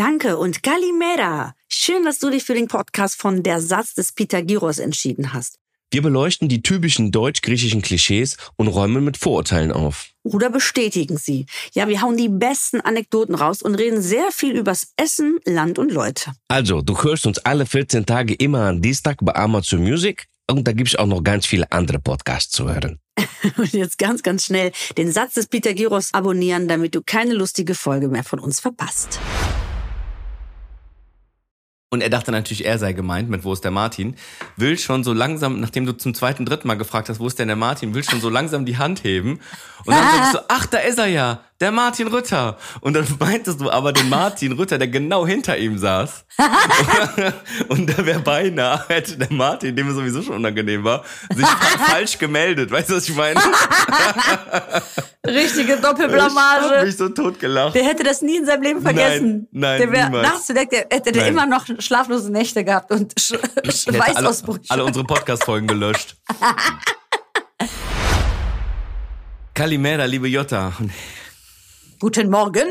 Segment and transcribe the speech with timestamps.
[0.00, 1.54] Danke und Kalimera.
[1.68, 5.56] Schön, dass du dich für den Podcast von Der Satz des Pythagoras entschieden hast.
[5.90, 10.08] Wir beleuchten die typischen deutsch-griechischen Klischees und räumen mit Vorurteilen auf.
[10.22, 11.44] Oder bestätigen sie.
[11.74, 15.92] Ja, wir hauen die besten Anekdoten raus und reden sehr viel übers Essen, Land und
[15.92, 16.32] Leute.
[16.48, 20.72] Also, du hörst uns alle 14 Tage immer am Dienstag bei Amazon Music und da
[20.72, 22.98] gibt's auch noch ganz viele andere Podcasts zu hören.
[23.58, 28.08] Und jetzt ganz, ganz schnell den Satz des Pythagoras abonnieren, damit du keine lustige Folge
[28.08, 29.20] mehr von uns verpasst.
[31.92, 34.14] Und er dachte natürlich, er sei gemeint mit Wo ist der Martin?
[34.56, 37.48] Will schon so langsam, nachdem du zum zweiten, dritten Mal gefragt hast, wo ist denn
[37.48, 39.40] der Martin, will schon so langsam die Hand heben.
[39.84, 42.56] Und dann sagst du, ach, da ist er ja, der Martin Rütter.
[42.80, 46.24] Und dann meintest du aber den Martin Rütter, der genau hinter ihm saß.
[47.68, 51.46] und da wäre beinahe, hätte der Martin, dem es sowieso schon unangenehm war, sich
[51.86, 52.70] falsch gemeldet.
[52.70, 53.40] Weißt du, was ich meine?
[55.26, 56.76] Richtige Ich Doppelblamage.
[56.78, 57.74] hab mich so totgelacht.
[57.74, 59.48] Der hätte das nie in seinem Leben vergessen.
[59.52, 63.12] Nein, nein, der wäre nachts direkt, der hätte der immer noch schlaflose Nächte gehabt und
[63.20, 64.64] Sch hätte alle, Schweißausbrüche.
[64.70, 66.16] alle unsere Podcast-Folgen gelöscht.
[69.54, 70.26] Kalimera, liebe.
[70.26, 70.90] Und
[72.00, 72.66] Guten Morgen.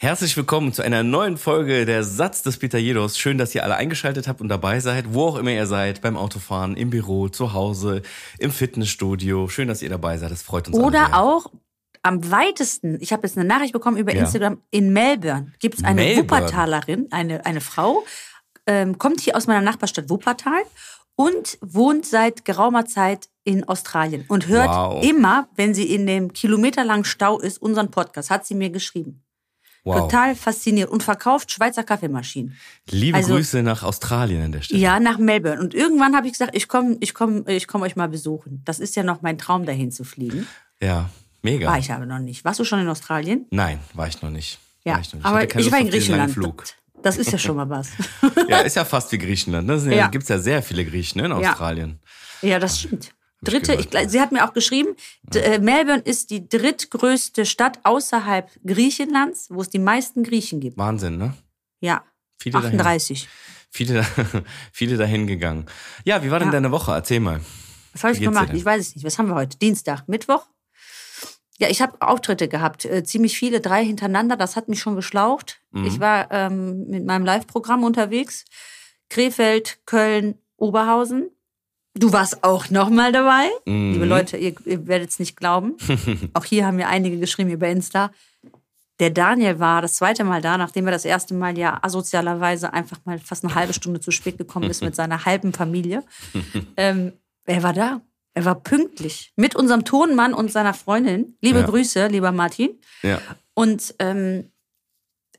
[0.00, 3.16] Herzlich willkommen zu einer neuen Folge der Satz des Pitajedos.
[3.16, 6.16] Schön, dass ihr alle eingeschaltet habt und dabei seid, wo auch immer ihr seid, beim
[6.16, 8.02] Autofahren, im Büro, zu Hause,
[8.40, 9.46] im Fitnessstudio.
[9.48, 10.32] Schön, dass ihr dabei seid.
[10.32, 11.52] Das freut uns alle Oder auch
[12.02, 14.22] am weitesten, ich habe jetzt eine Nachricht bekommen über Ja.
[14.22, 16.22] Instagram, in Melbourne gibt es eine Melbourne.
[16.28, 18.04] Wuppertalerin, eine, eine Frau,
[18.66, 20.62] ähm, kommt hier aus meiner Nachbarstadt Wuppertal
[21.14, 25.02] und wohnt seit geraumer Zeit in Australien und hört Wow.
[25.04, 29.22] immer, wenn sie in dem kilometerlangen Stau ist, unseren Podcast, hat sie mir geschrieben.
[29.84, 30.00] Wow.
[30.00, 32.56] Total fasziniert und verkauft Schweizer Kaffeemaschinen.
[32.90, 34.80] Liebe Also- Grüße nach Australien an der Stelle.
[34.80, 35.60] Ja, nach Melbourne.
[35.60, 38.60] Und irgendwann habe ich gesagt, ich komme ich komm, ich komm euch mal besuchen.
[38.66, 40.46] Das ist ja noch mein Traum, dahin zu fliegen.
[40.82, 41.08] Ja,
[41.42, 41.68] mega.
[41.68, 42.44] War ich aber noch nicht.
[42.44, 43.46] Warst du schon in Australien?
[43.50, 44.58] Nein, war ich noch nicht.
[44.84, 45.26] Ja, war ich, noch nicht.
[45.26, 46.36] aber keine ich war in Griechenland.
[47.02, 47.88] Das ist ja schon mal was.
[48.48, 49.68] Ja, ist ja fast wie Griechenland.
[49.70, 50.08] Da Ja.
[50.08, 51.36] gibt's ja sehr viele Griechen in Ja.
[51.52, 51.98] Australien.
[52.42, 53.14] ja, das stimmt.
[53.42, 58.50] Dritte, ich, sie hat mir auch geschrieben, d- äh, Melbourne ist die drittgrößte Stadt außerhalb
[58.66, 60.76] Griechenlands, wo es die meisten Griechen gibt.
[60.76, 61.34] Wahnsinn, ne?
[61.80, 62.02] Ja,
[62.40, 62.80] Viele dahin.
[62.80, 63.28] 38.
[63.70, 64.04] Viele,
[64.72, 65.66] viele dahin gegangen.
[66.04, 66.52] Ja, wie war denn Ja.
[66.52, 66.92] deine Woche?
[66.92, 67.40] Erzähl mal.
[67.92, 68.50] Was habe ich gemacht?
[68.54, 69.04] Ich weiß es nicht.
[69.04, 69.56] Was haben wir heute?
[69.58, 70.46] Dienstag, Mittwoch?
[71.58, 74.36] Ja, ich habe Auftritte gehabt, äh, ziemlich viele, drei hintereinander.
[74.36, 75.60] Das hat mich schon geschlaucht.
[75.72, 75.84] Mhm.
[75.86, 78.44] Ich war ähm, mit meinem Live-Programm unterwegs.
[79.10, 81.30] Krefeld, Köln, Oberhausen.
[81.98, 83.48] Du warst auch noch mal dabei.
[83.66, 83.92] Mhm.
[83.92, 85.76] Liebe Leute, ihr, ihr werdet es nicht glauben.
[86.34, 88.10] auch hier haben mir einige geschrieben über Insta.
[89.00, 92.98] Der Daniel war das zweite Mal da, nachdem er das erste Mal ja asozialerweise einfach
[93.04, 96.02] mal fast eine halbe Stunde zu spät gekommen ist mit seiner halben Familie.
[96.76, 97.12] ähm,
[97.46, 98.00] er war da.
[98.34, 99.32] Er war pünktlich.
[99.36, 101.36] Mit unserem Tonmann und seiner Freundin.
[101.40, 101.66] Liebe Ja.
[101.66, 102.78] Grüße, lieber Martin.
[103.02, 103.20] Ja.
[103.54, 104.52] Und ähm,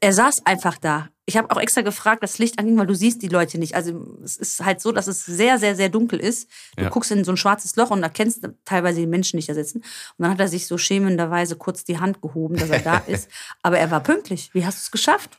[0.01, 1.09] er saß einfach da.
[1.29, 3.75] Ich habe auch extra gefragt, das Licht anging, weil du siehst die Leute nicht.
[3.75, 6.49] Also es ist halt so, dass es sehr, sehr, sehr dunkel ist.
[6.75, 6.89] Du Ja.
[6.89, 9.77] guckst in so ein schwarzes Loch und erkennst teilweise die Menschen nicht da sitzen.
[9.77, 9.85] Und
[10.23, 13.29] dann hat er sich so schämenderweise kurz die Hand gehoben, dass er da ist.
[13.61, 14.49] Aber er war pünktlich.
[14.53, 15.37] Wie hast du es geschafft?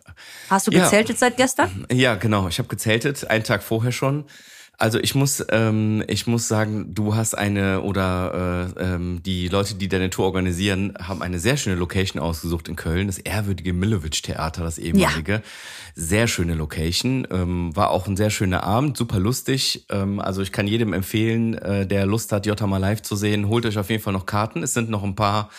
[0.49, 0.85] Hast du Ja.
[0.85, 1.87] gezeltet seit gestern?
[1.91, 2.47] Ja, genau.
[2.47, 4.27] Ich habe gezeltet, einen Tag vorher schon.
[4.81, 9.75] Also ich muss, ähm, ich muss sagen, du hast eine oder äh, ähm, die Leute,
[9.75, 14.63] die deine Tour organisieren, haben eine sehr schöne Location ausgesucht in Köln, das ehrwürdige Millowitsch-Theater,
[14.63, 15.43] das ehemalige.
[15.95, 19.85] Sehr schöne Location, ähm, war auch ein sehr schöner Abend, super lustig.
[19.91, 23.49] Ähm, also ich kann jedem empfehlen, äh, der Lust hat, Jota mal live zu sehen,
[23.49, 24.63] holt euch auf jeden Fall noch Karten.
[24.63, 25.51] Es sind noch ein paar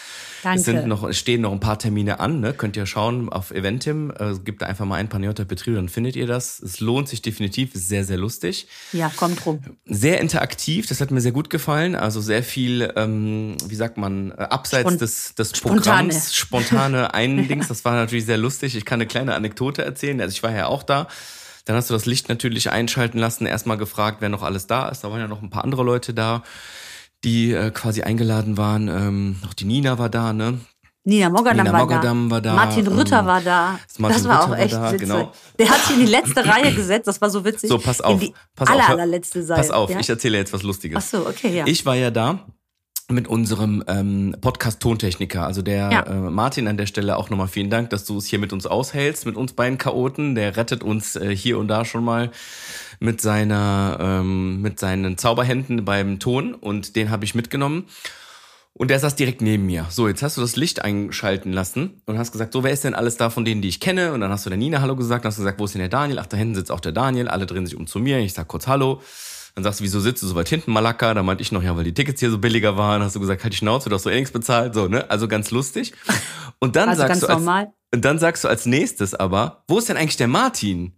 [0.44, 0.60] Danke.
[0.60, 2.54] es sind noch, stehen noch ein paar Termine an, ne?
[2.54, 4.12] Könnt ihr schauen auf Eventim.
[4.18, 6.60] Äh, gebt da einfach mal ein Paniota Betrieb, dann findet ihr das.
[6.60, 8.68] Es lohnt sich definitiv, ist sehr, sehr lustig.
[8.92, 9.60] Ja, kommt rum.
[9.86, 11.96] Sehr interaktiv, das hat mir sehr gut gefallen.
[11.96, 15.82] Also sehr viel, ähm, wie sagt man, äh, abseits Spon- des, des Spontane.
[15.82, 17.68] Programms, spontane Eindings.
[17.68, 18.76] Das war natürlich sehr lustig.
[18.76, 20.20] Ich kann eine kleine Anekdote erzählen.
[20.22, 21.08] Also ich war ja auch da.
[21.66, 25.04] Dann hast du das Licht natürlich einschalten lassen, erstmal gefragt, wer noch alles da ist.
[25.04, 26.42] Da waren ja noch ein paar andere Leute da,
[27.24, 28.88] die äh, quasi eingeladen waren.
[28.88, 30.60] Ähm, auch die Nina war da, ne?
[31.04, 32.36] Nina Mogadam, Nina war, Mogadam da.
[32.36, 33.80] war da, Martin Rütter ähm, war da.
[33.98, 35.00] Martin das war Rütter auch war echt da, witzig.
[35.00, 35.32] genau.
[35.58, 37.08] Der hat sich in die letzte Reihe gesetzt.
[37.08, 37.70] Das war so witzig.
[37.70, 38.14] So, pass auf.
[38.14, 39.62] In die pass aller, auf, allerletzte Seite.
[39.62, 40.00] Pass auf, ja?
[40.00, 40.98] ich erzähle jetzt was Lustiges.
[40.98, 41.66] Ach so, okay, ja.
[41.66, 42.46] Ich war ja da
[43.12, 46.04] mit unserem ähm, Podcast-Tontechniker, also der Ja.
[46.04, 48.66] äh, Martin an der Stelle auch nochmal vielen Dank, dass du es hier mit uns
[48.66, 50.36] aushältst, mit uns beiden Chaoten.
[50.36, 52.32] Der rettet uns äh, hier und da schon mal
[53.00, 57.86] mit seiner, ähm, mit seinen Zauberhänden beim Ton und den habe ich mitgenommen.
[58.74, 59.86] Und der saß direkt neben mir.
[59.90, 62.94] So, jetzt hast du das Licht einschalten lassen und hast gesagt, so, wer ist denn
[62.96, 64.14] alles da von denen, die ich kenne?
[64.14, 65.82] Und dann hast du der Nina Hallo gesagt, dann hast du gesagt, wo ist denn
[65.82, 66.20] der Daniel?
[66.20, 67.28] Ach, da hinten sitzt auch der Daniel.
[67.28, 68.20] Alle drehen sich um zu mir.
[68.20, 69.02] Ich sag kurz Hallo.
[69.56, 71.14] Dann sagst du, wieso sitzt du so weit hinten, Malaka?
[71.14, 73.02] Da meinte ich noch, ja, weil die Tickets hier so billiger waren.
[73.02, 74.74] Hast du gesagt, halt die Schnauze, du hast so eh nichts bezahlt.
[74.74, 75.10] So, ne?
[75.10, 75.94] Also ganz lustig.
[76.60, 77.74] Und dann Also sagst ganz du als, normal.
[77.94, 80.94] und dann sagst du als nächstes aber, wo ist denn eigentlich der Martin?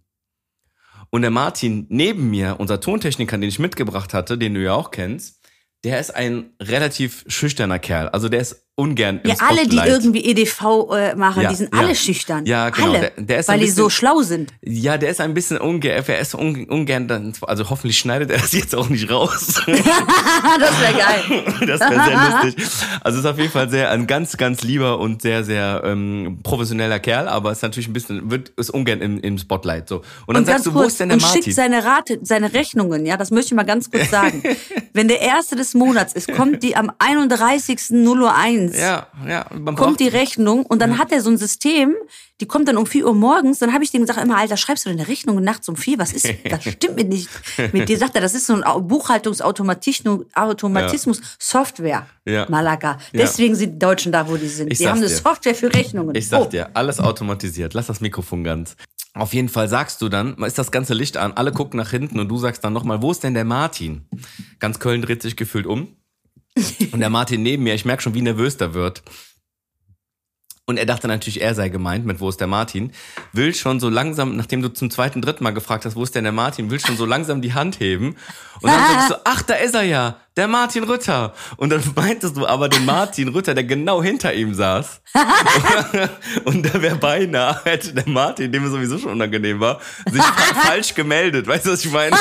[1.10, 4.90] Und der Martin neben mir, unser Tontechniker, den ich mitgebracht hatte, den du ja auch
[4.90, 5.40] kennst,
[5.84, 8.08] der ist ein relativ schüchterner Kerl.
[8.08, 9.88] Also der ist ungern im Ja, alle, die Spotlight.
[9.88, 10.62] irgendwie EDV
[10.92, 11.80] äh, machen, Ja, die sind ja.
[11.80, 12.44] alle schüchtern.
[12.44, 12.88] Ja, genau.
[12.90, 14.52] Alle, Der- der weil ein die so bisschen- schlau sind.
[14.62, 18.38] Ja, der ist ein bisschen ungern, er ist un, ungern, dann- also hoffentlich schneidet er
[18.38, 19.62] das jetzt auch nicht raus.
[19.66, 21.44] das wäre geil.
[21.68, 22.66] das wäre sehr lustig.
[23.02, 26.98] Also ist auf jeden Fall sehr ein ganz, ganz lieber und sehr, sehr ähm, professioneller
[26.98, 29.98] Kerl, aber ist natürlich ein bisschen, wird, ist ungern im, im Spotlight so.
[30.26, 31.42] Und dann Und sagst du, wo ist denn der und Martin?
[31.44, 34.42] schickt seine Rate, seine Rechnungen, ja, das möchte ich mal ganz kurz sagen.
[34.92, 38.63] Wenn der erste des Monats ist, kommt die am 31.01.
[38.72, 41.94] ja, ja, man kommt die Rechnung und dann hat er so ein System,
[42.40, 44.86] die kommt dann um 4 Uhr morgens, dann habe ich dem gesagt, immer, Alter, schreibst
[44.86, 45.98] du deine Rechnung nachts um 4?
[45.98, 47.28] Was ist, das stimmt mir nicht.
[47.72, 52.46] Mit dir sagt er, das ist so ein Au- Buchhaltungsautomatismus, Automatismus, Software, Ja.
[52.48, 52.98] Malaga.
[53.12, 54.72] Deswegen sind die Deutschen da, wo die sind.
[54.72, 55.14] Ich die haben eine dir.
[55.16, 56.14] Software für Rechnungen.
[56.14, 56.44] Ich sag Oh.
[56.46, 57.74] dir, alles automatisiert.
[57.74, 58.76] Lass das Mikrofon ganz.
[59.16, 62.18] Auf jeden Fall sagst du dann, ist das ganze Licht an, alle gucken nach hinten
[62.18, 64.06] und du sagst dann nochmal, wo ist denn der Martin?
[64.58, 65.96] Ganz Köln dreht sich gefühlt um.
[66.92, 69.02] Und der Martin neben mir, ich merke schon, wie nervös der wird.
[70.66, 72.92] Und er dachte natürlich, er sei gemeint mit, wo ist der Martin?
[73.32, 76.24] Will schon so langsam, nachdem du zum zweiten, dritten Mal gefragt hast, wo ist denn
[76.24, 78.16] der Martin, will schon so langsam die Hand heben.
[78.62, 81.32] Und dann sagst du, ach, da ist er ja, der Martin Rütter.
[81.56, 85.00] Und dann meintest du aber den Martin Rütter, der genau hinter ihm saß.
[86.44, 90.54] Und da wäre beinahe, hätte der Martin, dem es sowieso schon unangenehm war, sich fa-
[90.68, 91.46] falsch gemeldet.
[91.46, 92.16] Weißt du, was ich meine?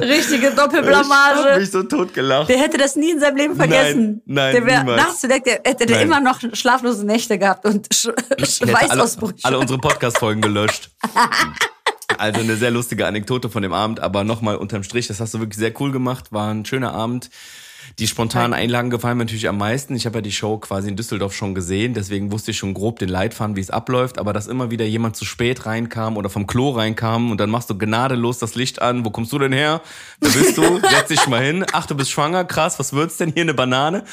[0.00, 1.60] Richtige Ich hab Doppelblamage.
[1.60, 2.48] mich so tot gelacht.
[2.48, 4.22] Der hätte das nie in seinem Leben vergessen.
[4.24, 5.02] nein, der wär, niemals.
[5.02, 6.06] nachts direkt, der, hätte der Nein.
[6.06, 9.06] immer noch schlaflose Nächte gehabt und Sch hätte alle,
[9.42, 10.90] alle unsere Podcast-Folgen gelöscht.
[12.18, 15.40] Also eine sehr lustige Anekdote von dem Abend, aber nochmal unterm Strich, das hast du
[15.40, 17.30] wirklich sehr cool gemacht, war ein schöner Abend.
[17.98, 19.94] Die spontanen Einlagen gefallen mir natürlich am meisten.
[19.94, 22.98] Ich habe ja die Show quasi in Düsseldorf schon gesehen, deswegen wusste ich schon grob
[22.98, 26.46] den Leitfaden, wie es abläuft, aber dass immer wieder jemand zu spät reinkam oder vom
[26.46, 29.04] Klo reinkam und dann machst du gnadenlos das Licht an.
[29.04, 29.80] Wo kommst du denn her?
[30.20, 30.62] Wer bist du?
[30.90, 31.64] Setz dich mal hin.
[31.72, 33.42] Ach, du bist schwanger, krass, was wird's denn hier?
[33.42, 34.04] Eine Banane?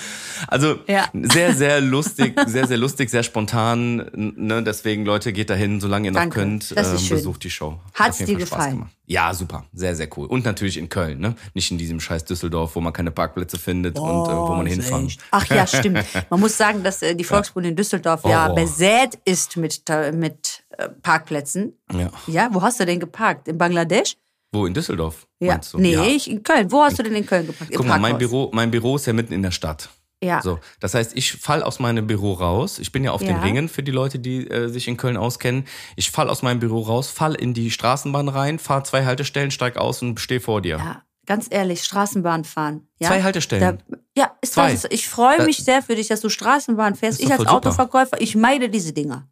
[0.48, 1.10] Also Ja.
[1.14, 4.10] sehr, sehr lustig, sehr, sehr lustig, sehr spontan.
[4.14, 4.64] Ne?
[4.64, 6.40] Deswegen, Leute, geht dahin, solange ihr noch Danke.
[6.40, 6.74] könnt.
[6.75, 7.80] Ähm, besucht die Show.
[7.94, 8.90] Hat's jeden dir gefallen?
[9.12, 9.66] Ja, super.
[9.74, 10.28] Sehr, sehr cool.
[10.28, 11.34] Und natürlich in Köln, ne?
[11.56, 15.12] Nicht in diesem scheiß Düsseldorf, wo man keine Parkplätze findet und äh, wo man hinfahren.
[15.32, 16.06] Ach ja, stimmt.
[16.30, 18.54] Man muss sagen, dass äh, die Volksbühne in Düsseldorf ja Oh.
[18.56, 19.82] besät ist mit,
[20.14, 21.74] mit äh, Parkplätzen.
[21.92, 22.12] Ja.
[22.28, 23.48] Ja, wo hast du denn geparkt?
[23.48, 24.16] In Bangladesch?
[24.52, 25.28] Wo, in Düsseldorf?
[25.40, 25.54] Ja.
[25.54, 25.80] Meinst du?
[25.80, 26.04] Nee, ja.
[26.04, 26.72] ich in Köln.
[26.72, 27.74] Wo hast du denn in Köln geparkt?
[27.76, 28.18] Guck mal, mein.
[28.20, 29.90] Büro, mein Büro ist ja mitten in der Stadt.
[30.21, 30.42] Ja.
[30.42, 32.80] So, das heißt, ich fall aus meinem Büro raus.
[32.80, 33.42] Ich bin ja auf den Ja.
[33.42, 35.66] Ringen für die Leute, die äh, sich in Köln auskennen.
[35.95, 39.77] Ich fall aus meinem Büro raus, fall in die Straßenbahn rein, fahr zwei Haltestellen, steig
[39.77, 40.77] aus und stehe vor dir.
[40.77, 42.88] Ja, ganz ehrlich, Straßenbahn fahren.
[43.00, 43.07] Ja?
[43.07, 43.80] Zwei Haltestellen.
[43.88, 44.74] Da, ja, ist Zwei.
[44.74, 44.86] was.
[44.89, 47.22] Ich freue mich sehr für dich, dass du Straßenbahn fährst.
[47.22, 47.56] Ich als voll super.
[47.57, 49.30] Autoverkäufer, ich meide diese Dinger.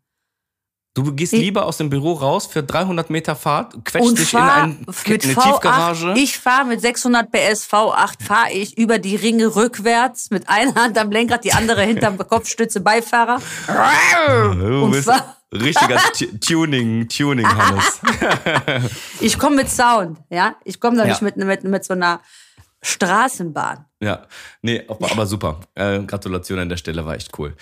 [0.97, 4.39] Du gehst Ich- lieber aus dem Büro raus für 300 Meter Fahrt, quetscht dich in
[4.39, 6.13] ein, eine V8, Tiefgarage.
[6.17, 10.97] ich fahre mit 600 PS V8, fahre ich über die Ringe rückwärts mit einer Hand
[10.97, 13.39] am Lenkrad, die andere hinterm Kopfstütze Beifahrer.
[14.55, 15.07] du bist
[15.53, 18.01] richtiger Tu- Tuning, Tuning, Hannes.
[19.19, 20.55] Ich komme mit Sound, ja.
[20.65, 21.09] Ich komme da Ja.
[21.09, 22.21] nicht mit, mit, mit so einer
[22.81, 23.85] Straßenbahn.
[24.01, 24.23] ja,
[24.63, 25.59] nee, aber, aber super.
[25.75, 27.55] Äh, Gratulation an der Stelle, war echt cool.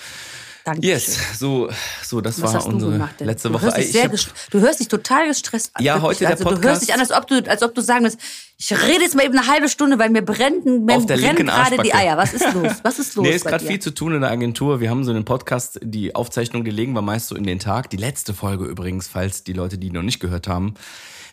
[0.65, 0.85] Danke.
[0.87, 1.69] Yes, so,
[2.03, 3.65] so, das Was war du unsere gemacht letzte du Woche.
[3.67, 4.11] Hörst dich hab-
[4.49, 5.83] du hörst dich total gestresst an.
[5.83, 7.81] Ja, heute der also, Du Podcast- hörst dich an, als ob du, als ob du
[7.81, 8.19] sagen willst,
[8.57, 11.77] ich rede jetzt mal eben eine halbe Stunde, weil mir brennen, mir der brennen gerade
[11.83, 11.93] die.
[11.93, 12.17] Eier.
[12.17, 12.71] Was ist los?
[12.81, 13.25] Was ist los?
[13.27, 14.79] Nee, ist gerade viel zu tun in der Agentur.
[14.79, 17.91] Wir haben so einen Podcast, die Aufzeichnung, die legen wir meist so in den Tag.
[17.91, 20.73] Die letzte Folge übrigens, falls die Leute die noch nicht gehört haben,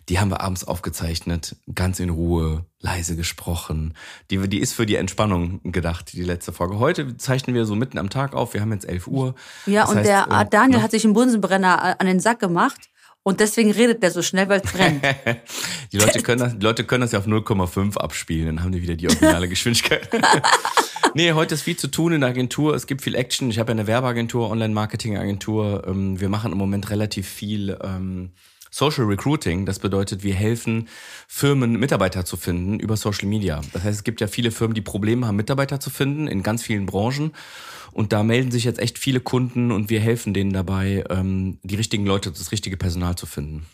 [0.09, 3.95] die haben wir abends aufgezeichnet, ganz in Ruhe, leise gesprochen.
[4.31, 6.79] Die, die ist für die Entspannung gedacht, die letzte Folge.
[6.79, 8.55] Heute zeichnen wir so mitten am Tag auf.
[8.55, 9.35] Wir haben jetzt 11 Uhr.
[9.67, 10.83] Ja, Das und heißt, der ähm, Daniel ne?
[10.83, 12.91] hat sich einen Bunsenbrenner an den Sack gemacht
[13.23, 15.05] und deswegen redet der so schnell, weil es brennt.
[15.93, 18.81] Die Leute können das, die Leute können das ja auf 0,5 abspielen, dann haben die
[18.81, 20.09] wieder die originale Geschwindigkeit.
[21.15, 22.75] nee, heute ist viel zu tun in der Agentur.
[22.75, 23.51] Es gibt viel Action.
[23.51, 25.85] Ich habe ja eine Werbeagentur, Online-Marketing-Agentur.
[25.87, 28.31] Ähm, Wir machen im Moment relativ viel ähm,
[28.73, 29.67] Social Recruiting.
[29.67, 30.89] Das bedeutet, wir helfen
[31.29, 33.61] Firmen, Mitarbeiter zu finden über Social Media.
[33.73, 36.63] Das heißt, es gibt ja viele Firmen, die Probleme haben, Mitarbeiter zu finden in ganz
[36.63, 37.33] vielen Branchen.
[37.93, 41.77] Und da melden sich jetzt echt viele Kunden und wir helfen denen dabei, ähm, die
[41.77, 43.67] richtigen Leute, das richtige Personal zu finden.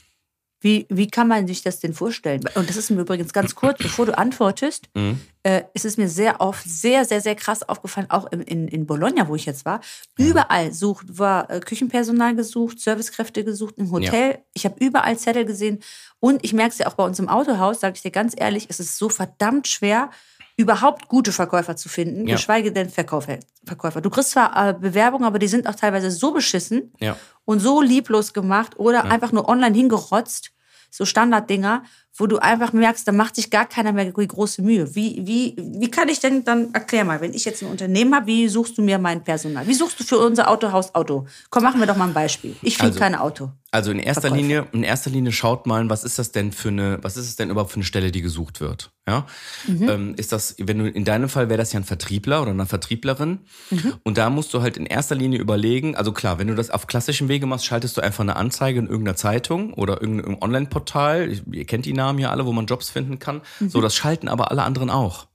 [0.61, 2.41] Wie, wie kann man sich das denn vorstellen?
[2.57, 5.21] Und das ist mir übrigens ganz kurz, bevor du antwortest, Mhm.
[5.45, 8.85] äh, ist es mir sehr oft sehr, sehr, sehr krass aufgefallen, auch in, in, in
[8.87, 9.81] Bologna, wo ich jetzt war.
[10.19, 14.39] Überall sucht, war äh, Küchenpersonal gesucht, Servicekräfte gesucht, im Hotel.
[14.53, 15.79] Ich habe überall Zettel gesehen.
[16.19, 18.67] Und ich merke es ja auch bei uns im Autohaus, sage ich dir ganz ehrlich,
[18.69, 20.11] es ist so verdammt schwer,
[20.59, 22.35] überhaupt gute Verkäufer zu finden, Ja.
[22.35, 23.39] geschweige denn Verkäufer.
[23.65, 24.01] Verkäufer.
[24.01, 27.17] Du kriegst zwar äh, Bewerbungen, aber die sind auch teilweise so beschissen Ja.
[27.45, 30.51] und so lieblos gemacht oder einfach nur online hingerotzt,
[30.91, 31.85] so Standarddinger,
[32.19, 34.95] wo du einfach merkst, da macht sich gar keiner mehr die große Mühe.
[34.95, 38.27] Wie, wie, wie kann ich denn dann, erklär mal, wenn ich jetzt ein Unternehmen habe,
[38.27, 39.67] wie suchst du mir mein Personal?
[39.67, 41.27] Wie suchst du für unser Autohaus Auto?
[41.51, 42.57] Komm, machen wir doch mal ein Beispiel.
[42.63, 43.51] Ich finde Also- kein Auto.
[43.71, 44.41] Also in erster Verkäufer.
[44.41, 47.37] Linie, in erster Linie schaut mal, was ist das denn für eine, was ist es
[47.37, 48.93] denn überhaupt für eine Stelle, die gesucht wird?
[49.07, 49.27] Ja,
[49.67, 49.89] Mhm.
[49.91, 52.65] ähm, ist das, wenn du in deinem Fall wäre das ja ein Vertriebler oder eine
[52.65, 53.93] Vertrieblerin, Mhm.
[54.05, 55.97] und da musst du halt in erster Linie überlegen.
[55.97, 58.87] Also klar, wenn du das auf klassischem Wege machst, schaltest du einfach eine Anzeige in
[58.87, 61.31] irgendeiner Zeitung oder irgendeinem Online-Portal.
[61.53, 63.43] Ihr kennt die Namen ja alle, wo man Jobs finden kann.
[63.61, 63.69] Mhm.
[63.69, 65.27] So, das schalten aber alle anderen auch.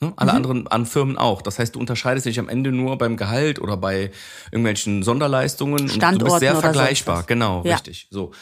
[0.00, 0.12] Ne?
[0.16, 1.42] Alle anderen an Firmen auch.
[1.42, 4.10] Das heißt, du unterscheidest dich am Ende nur beim Gehalt oder bei
[4.52, 5.72] irgendwelchen Sonderleistungen.
[5.74, 7.24] und du bist Standorten sehr vergleichbar.
[7.24, 7.74] Genau, Ja.
[7.74, 8.08] richtig.
[8.10, 8.32] So.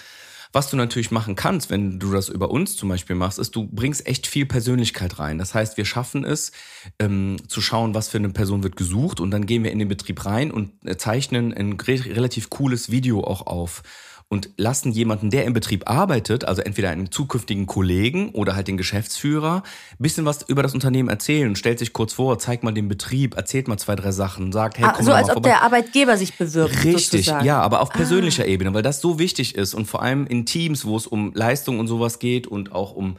[0.53, 3.67] Was du natürlich machen kannst, wenn du das über uns zum Beispiel machst, ist, du
[3.67, 5.37] bringst echt viel Persönlichkeit rein.
[5.39, 6.53] Das heißt, wir schaffen es,
[6.99, 9.89] ähm, zu schauen, was für eine Person wird gesucht und dann gehen wir in den
[9.89, 13.83] Betrieb rein und äh, zeichnen ein re relativ cooles Video auch auf
[14.29, 18.77] und lassen jemanden, der im Betrieb arbeitet, also entweder einen zukünftigen Kollegen oder halt den
[18.77, 19.63] Geschäftsführer,
[20.01, 23.69] bisschen was über das Unternehmen erzählen, stellt sich kurz vor, zeigt mal den Betrieb, erzählt
[23.69, 25.49] mal zwei, drei Sachen, sagt, hey, Ah, komm so doch als mal ob vorbei.
[25.51, 26.85] der Arbeitgeber sich bewirbt.
[26.85, 27.45] Richtig, sozusagen.
[27.47, 27.97] ja, aber auf Ah.
[27.99, 31.33] persönlicher Ebene, weil das so wichtig ist und vor allem in Teams, wo es um
[31.35, 33.17] Leistung und sowas geht und auch um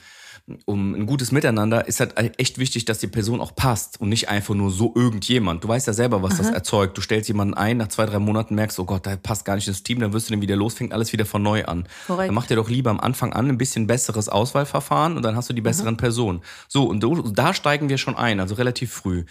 [0.65, 4.29] um ein gutes Miteinander ist halt echt wichtig, dass die Person auch passt und nicht
[4.29, 5.63] einfach nur so irgendjemand.
[5.63, 6.97] Du weißt ja selber, was das erzeugt.
[6.97, 9.67] Du stellst jemanden ein, nach zwei, drei Monaten merkst, oh Gott, der passt gar nicht
[9.67, 11.85] ins Team, dann wirst du den wieder los, fängt alles wieder von neu an.
[12.07, 12.29] Korrekt.
[12.29, 15.49] Dann mach dir doch lieber am Anfang an ein bisschen besseres Auswahlverfahren und dann hast
[15.49, 16.41] du die besseren Personen.
[16.69, 17.03] So, und
[17.37, 19.25] da steigen wir schon ein, also relativ früh.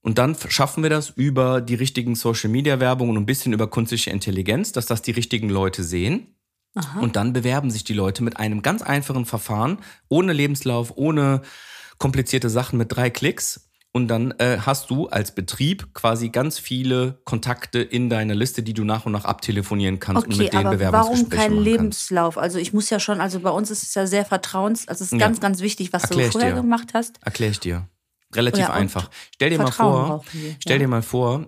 [0.00, 3.68] Und dann schaffen wir das über die richtigen Social Media Werbung und ein bisschen über
[3.68, 6.35] künstliche Intelligenz, dass das die richtigen Leute sehen.
[7.00, 9.78] Und dann bewerben sich die Leute mit einem ganz einfachen Verfahren,
[10.08, 11.42] ohne Lebenslauf, ohne
[11.98, 13.62] komplizierte Sachen mit drei Klicks.
[13.92, 18.74] Und dann äh, hast du als Betrieb quasi ganz viele Kontakte in deiner Liste, die
[18.74, 21.64] du nach und nach abtelefonieren kannst und Okay, mit denen aber warum kein machen kannst.
[21.64, 22.36] Lebenslauf?
[22.36, 25.12] Also ich muss ja schon, also bei uns ist es ja sehr vertrauens, also es
[25.12, 25.26] ist Ja.
[25.26, 26.60] ganz, ganz wichtig, was Erklär du vorher dir.
[26.60, 27.14] gemacht hast.
[27.22, 27.88] Erkläre ich dir.
[28.34, 29.08] Relativ Ja, und einfach.
[29.34, 30.78] Stell dir mal Vertrauen vor, brauchen wir, stell ja.
[30.80, 31.46] dir mal vor,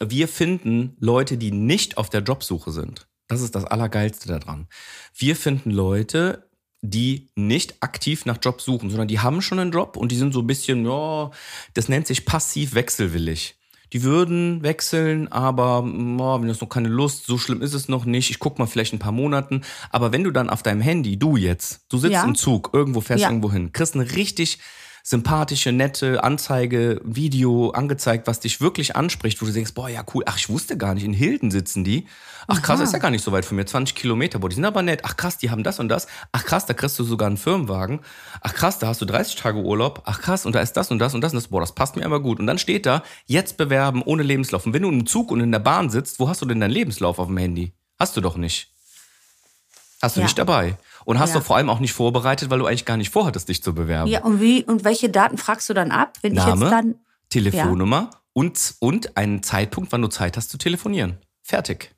[0.00, 3.06] wir finden Leute, die nicht auf der Jobsuche sind.
[3.28, 4.68] Das ist das Allergeilste daran.
[5.16, 6.48] Wir finden Leute,
[6.82, 10.34] die nicht aktiv nach Job suchen, sondern die haben schon einen Job und die sind
[10.34, 11.30] so ein bisschen, ja,
[11.72, 13.56] das nennt sich passiv wechselwillig.
[13.94, 18.04] Die würden wechseln, aber oh, wenn das noch keine Lust, so schlimm ist es noch
[18.04, 18.28] nicht.
[18.30, 19.62] Ich guck mal vielleicht ein paar Monaten.
[19.90, 22.24] Aber wenn du dann auf deinem Handy, du jetzt, du sitzt Ja.
[22.24, 23.28] im Zug, irgendwo fährst Ja.
[23.28, 24.58] irgendwo hin, kriegst eine richtig
[25.06, 30.24] sympathische, nette Anzeige, Video angezeigt, was dich wirklich anspricht, wo du denkst, boah, ja cool,
[30.26, 32.06] ach, ich wusste gar nicht, in Hilden sitzen die.
[32.46, 32.84] Ach krass, Aha.
[32.84, 35.00] ist ja gar nicht so weit von mir, 20 Kilometer, boah, die sind aber nett.
[35.04, 36.06] Ach krass, die haben das und das.
[36.32, 38.00] Ach krass, da kriegst du sogar einen Firmenwagen.
[38.40, 40.02] Ach krass, da hast du 30 Tage Urlaub.
[40.06, 41.48] Ach krass, und da ist das und das und das und das.
[41.48, 42.40] Boah, das passt mir aber gut.
[42.40, 44.64] Und dann steht da, jetzt bewerben ohne Lebenslauf.
[44.64, 46.70] Und wenn du im Zug und in der Bahn sitzt, wo hast du denn deinen
[46.70, 47.72] Lebenslauf auf dem Handy?
[47.98, 48.70] Hast du doch nicht.
[50.02, 50.26] Hast du Ja.
[50.26, 50.76] nicht dabei.
[51.04, 51.40] Und hast Ja.
[51.40, 54.10] doch vor allem auch nicht vorbereitet, weil du eigentlich gar nicht vorhattest, dich zu bewerben.
[54.10, 56.94] Ja, und wie und welche Daten fragst du dann ab, wenn ich Name, jetzt dann
[57.30, 61.18] Telefonnummer und, und einen Zeitpunkt, wann du Zeit hast zu telefonieren.
[61.42, 61.94] Fertig.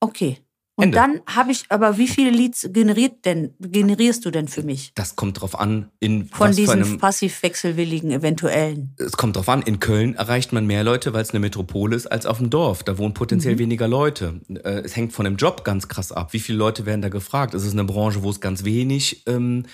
[0.00, 0.38] Okay.
[0.80, 0.96] Und Ende.
[0.96, 4.92] dann habe ich, aber wie viele Leads generiert denn, generierst du denn für mich?
[4.94, 6.98] Das kommt drauf an, in Von diesen einem.
[6.98, 8.94] passiv-wechselwilligen eventuellen.
[8.98, 12.06] Es kommt drauf an, in Köln erreicht man mehr Leute, weil es eine Metropole ist,
[12.06, 12.82] als auf dem Dorf.
[12.82, 14.40] Da wohnen potenziell weniger Leute.
[14.48, 16.32] Äh, Es hängt von dem Job ganz krass ab.
[16.32, 17.54] Wie viele Leute werden da gefragt?
[17.54, 19.66] Es ist eine Branche, wo es ganz wenig ähm,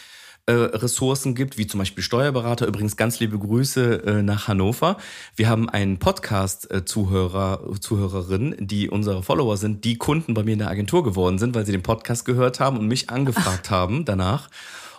[0.46, 2.66] äh, Ressourcen gibt, wie zum Beispiel Steuerberater.
[2.66, 4.96] Übrigens ganz liebe Grüße äh, nach Hannover.
[5.34, 10.70] Wir haben einen Podcast-Zuhörer, Zuhörerin, die unsere Follower sind, die Kunden bei mir in der
[10.70, 14.48] Agentur geworden sind, weil sie den Podcast gehört haben und mich angefragt haben danach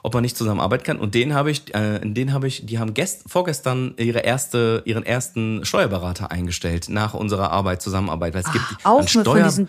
[0.04, 1.00] ob man nicht zusammenarbeiten kann.
[1.00, 5.06] Und den habe ich, äh, den habe ich, die haben gest, vorgestern ihre erste, ihren
[5.06, 8.34] ersten Steuerberater eingestellt nach unserer Arbeit, Zusammenarbeit.
[8.34, 9.68] Weil es gibt Auch nur von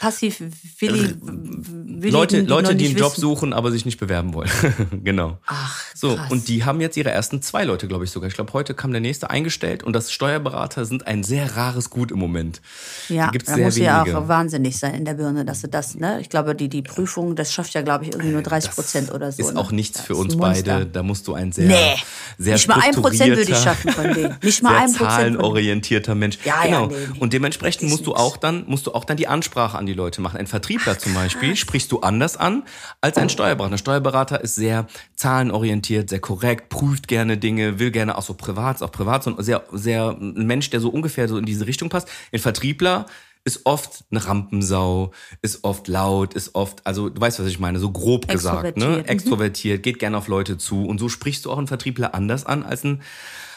[0.00, 3.20] Steuer, diesen passiv-willigen Leute, Leute, die nicht einen Job wissen.
[3.20, 4.50] suchen, aber sich nicht bewerben wollen.
[5.04, 5.38] genau.
[5.46, 6.30] Ach, So, Krass.
[6.30, 8.28] und die haben jetzt ihre ersten zwei Leute, glaube ich sogar.
[8.28, 12.10] Ich glaube, heute kam der nächste eingestellt und das Steuerberater sind ein sehr rares Gut
[12.10, 12.62] im Moment.
[13.08, 16.20] Ja, die da muss ja auch wahnsinnig sein in der Birne, dass du das, ne?
[16.20, 19.30] Ich glaube, die, die Prüfung, das schafft ja, glaube ich, irgendwie nur 30 Prozent oder
[19.32, 19.42] so.
[19.42, 19.60] Ist ne?
[19.60, 20.86] auch nichts Das für uns beide.
[20.86, 21.96] Da musst du ein sehr, Nee,
[22.38, 24.36] sehr nicht mal ein Prozent würde ich schaffen von denen.
[24.42, 26.38] Nicht mal ein Prozent zahlenorientierter Mensch.
[26.44, 26.86] Ja, ja, genau.
[26.86, 27.18] nee, nee.
[27.20, 30.20] Und dementsprechend musst du auch dann musst du auch dann die Ansprache an die Leute
[30.20, 30.38] machen.
[30.38, 32.64] Ein Vertriebler zum Beispiel sprichst du anders an
[33.00, 33.74] als ein Steuerberater.
[33.74, 38.82] Ein Steuerberater ist sehr zahlenorientiert, sehr korrekt, prüft gerne Dinge, will gerne auch so privat,
[38.82, 41.88] auch privat, so ein sehr sehr ein Mensch, der so ungefähr so in diese Richtung
[41.88, 42.08] passt.
[42.32, 43.06] Ein Vertriebler
[43.44, 47.78] ist oft eine Rampensau, ist oft laut, ist oft, also du weißt, was ich meine,
[47.78, 48.98] so grob gesagt, ne?
[48.98, 49.10] Extrovertiert, mhm.
[49.10, 52.62] Extrovertiert, geht gerne auf Leute zu und so sprichst du auch einen Vertriebler anders an
[52.62, 53.02] als ein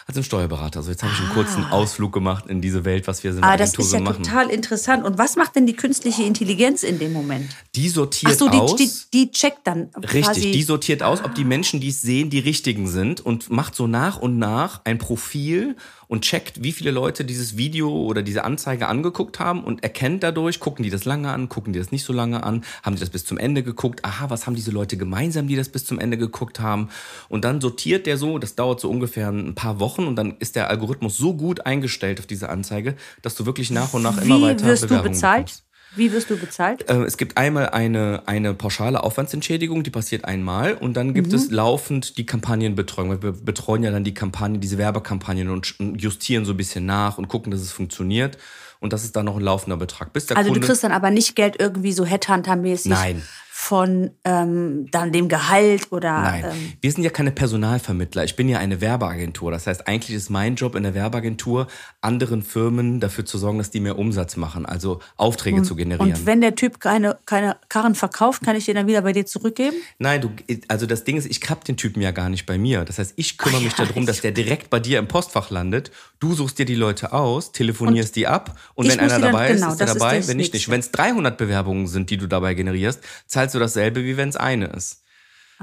[0.06, 0.80] als ein Steuerberater.
[0.80, 3.46] Also jetzt habe ich einen kurzen Ausflug gemacht in diese Welt, was wir in der
[3.50, 4.24] Ah, das ist ja machen.
[4.24, 5.06] total interessant.
[5.06, 7.50] Und was macht denn die künstliche Intelligenz in dem Moment?
[7.76, 8.76] Die sortiert Ach so, die, aus.
[8.76, 12.40] die, die checkt dann Richtig, die sortiert aus, ob die Menschen, die es sehen, die
[12.40, 15.76] richtigen sind und macht so nach und nach ein Profil
[16.14, 20.60] und checkt, wie viele Leute dieses Video oder diese Anzeige angeguckt haben und erkennt dadurch,
[20.60, 23.10] gucken die das lange an, gucken die das nicht so lange an, haben die das
[23.10, 26.20] bis zum Ende geguckt, aha, was haben diese Leute gemeinsam, die das bis zum Ende
[26.20, 26.90] geguckt haben
[27.30, 30.56] und dann sortiert der so, das dauert so ungefähr ein paar Wochen und dann ist
[30.56, 32.94] der Algorithmus so gut eingestellt auf diese Anzeige,
[33.24, 35.46] dass du wirklich nach und nach immer Wie weiter wirst du bezahlt?
[35.48, 35.73] bekommst.
[35.96, 36.90] Wie wirst du bezahlt?
[36.90, 41.36] Äh, Es gibt einmal eine, eine pauschale Aufwandsentschädigung, die passiert einmal und dann gibt Mhm.
[41.36, 43.10] es laufend die Kampagnenbetreuung.
[43.10, 47.18] weil Wir betreuen ja dann die Kampagnen, diese Werbekampagnen und justieren so ein bisschen nach
[47.18, 48.38] und gucken, dass es funktioniert.
[48.80, 50.12] Und das ist dann noch ein laufender Betrag.
[50.14, 53.22] Bis der Also du Kunde, kriegst dann aber nicht Geld irgendwie so Headhunter-mäßig Nein.
[53.64, 58.26] Von ähm, dann dem Gehalt oder Nein, ähm, wir sind ja keine Personalvermittler.
[58.26, 59.52] Ich bin ja eine Werbeagentur.
[59.52, 61.68] Das heißt, eigentlich ist mein Job in der Werbeagentur,
[62.02, 66.12] anderen Firmen dafür zu sorgen, dass die mehr Umsatz machen, also Aufträge zu generieren.
[66.12, 69.26] und wenn der Typ keine, keine Karren verkauft, kann ich den dann wieder bei dir
[69.26, 69.78] zurückgeben?
[69.98, 70.30] Nein, du,
[70.68, 72.84] also das Ding ist, ich hab den Typen ja gar nicht bei mir.
[72.84, 75.90] Das heißt, ich kümmere mich ja, darum, dass der direkt bei dir im Postfach landet.
[76.20, 79.68] Du suchst dir die Leute aus, telefonierst die ab und wenn einer dann- dabei genau,
[79.68, 80.18] ist, ist er das ist dabei.
[80.18, 80.70] das wenn nicht, nicht.
[80.70, 84.36] Wenn es 300 Bewerbungen sind, die du dabei generierst, zahlst du dasselbe, wie wenn es
[84.36, 85.02] eine ist.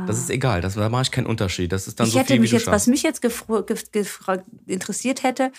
[0.06, 1.72] Das ist egal, das, da mache ich keinen Unterschied.
[1.72, 2.08] Das ist dann Ah.
[2.08, 3.20] ich so hätte viel, mich jetzt, was mich jetzt
[4.66, 5.52] interessiert hätte,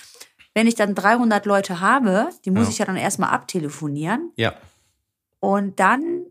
[0.56, 2.70] wenn ich dann 300 Leute habe, die muss Ja.
[2.72, 4.56] ich ja dann erstmal abtelefonieren Ja,
[5.40, 6.26] und dann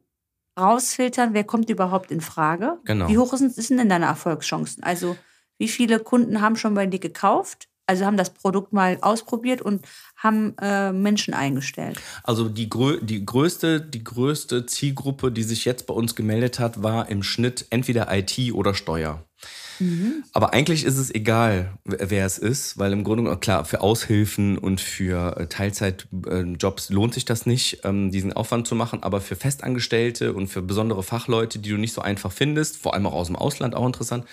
[0.59, 2.79] rausfiltern, wer kommt überhaupt in Frage.
[2.85, 3.09] Genau.
[3.09, 4.83] Wie hoch sind, sind denn deine Erfolgschancen?
[4.83, 5.17] Also
[5.59, 7.69] wie viele Kunden haben schon bei dir gekauft?
[7.91, 12.01] Also haben das Produkt mal ausprobiert und haben äh, Menschen eingestellt.
[12.23, 16.85] Also die, grö die, größte, die größte Zielgruppe, die sich jetzt bei uns gemeldet hat,
[16.85, 19.25] war im Schnitt entweder IT oder Steuer.
[20.33, 24.81] Aber eigentlich ist es egal, wer es ist, weil im Grunde, klar, für Aushilfen und
[24.81, 29.03] für äh, Teilzeitjobs lohnt sich das nicht, ähm, diesen Aufwand zu machen.
[29.03, 33.07] Aber für Festangestellte und für besondere Fachleute, die du nicht so einfach findest, vor allem
[33.07, 34.27] auch aus dem Ausland, auch interessant,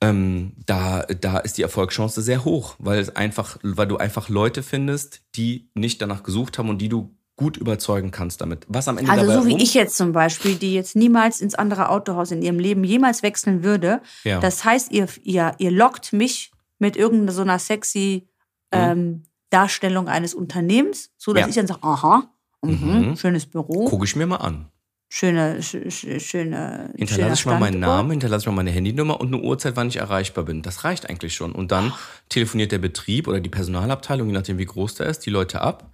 [0.00, 4.62] ähm, da, da ist die Erfolgschance sehr hoch, weil es einfach, weil du einfach Leute
[4.62, 8.66] findest, die nicht danach gesucht haben und die du gut überzeugen kannst damit.
[8.68, 11.54] Was am Ende Also dabei so wie ich jetzt zum Beispiel, die jetzt niemals ins
[11.54, 14.02] andere Autohaus in ihrem Leben jemals wechseln würde.
[14.24, 14.40] Ja.
[14.40, 18.28] Das heißt, ihr, ihr, ihr lockt mich mit irgendeiner so einer sexy
[18.72, 21.48] ähm, Darstellung eines Unternehmens, so dass Ja.
[21.48, 22.30] ich dann sage, aha,
[22.62, 24.68] mhm, schönes Büro, Gucke ich mir mal an.
[25.10, 27.80] Schöne, sch, sch, schöne, Hinterlasse ich mal meinen.
[27.80, 30.62] Namen, hinterlasse ich mal meine Handynummer und eine Uhrzeit, wann ich erreichbar bin.
[30.62, 31.52] Das reicht eigentlich schon.
[31.52, 31.92] Und dann
[32.30, 35.90] telefoniert der Betrieb oder die Personalabteilung, je nachdem wie groß der ist, die Leute ab.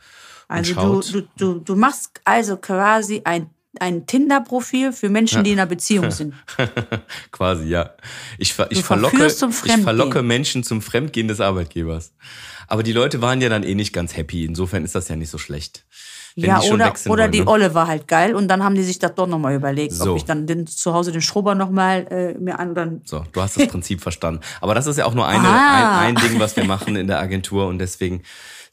[0.48, 3.50] Also du, du, du, du machst also quasi ein,
[3.80, 6.34] ein Tinder-Profil für Menschen, die in einer Beziehung sind.
[7.32, 7.90] Quasi, ja.
[8.38, 12.12] Ich, ich, verlocke, ich verlocke Menschen zum Fremdgehen des Arbeitgebers.
[12.68, 14.44] Aber die Leute waren ja dann eh nicht ganz happy.
[14.44, 15.84] Insofern ist das ja nicht so schlecht.
[16.38, 17.46] Wenn ja, die oder, oder wollen, die ne?
[17.46, 20.10] Olle war halt geil und dann haben die sich das doch nochmal überlegt, So.
[20.10, 23.00] ob ich dann den, zu Hause den Schrubber nochmal äh, mir an dann.
[23.04, 24.42] So, du hast das Prinzip verstanden.
[24.60, 26.00] Aber das ist ja auch nur eine, Ah.
[26.00, 28.22] ein, ein Ding, was wir machen in der Agentur und deswegen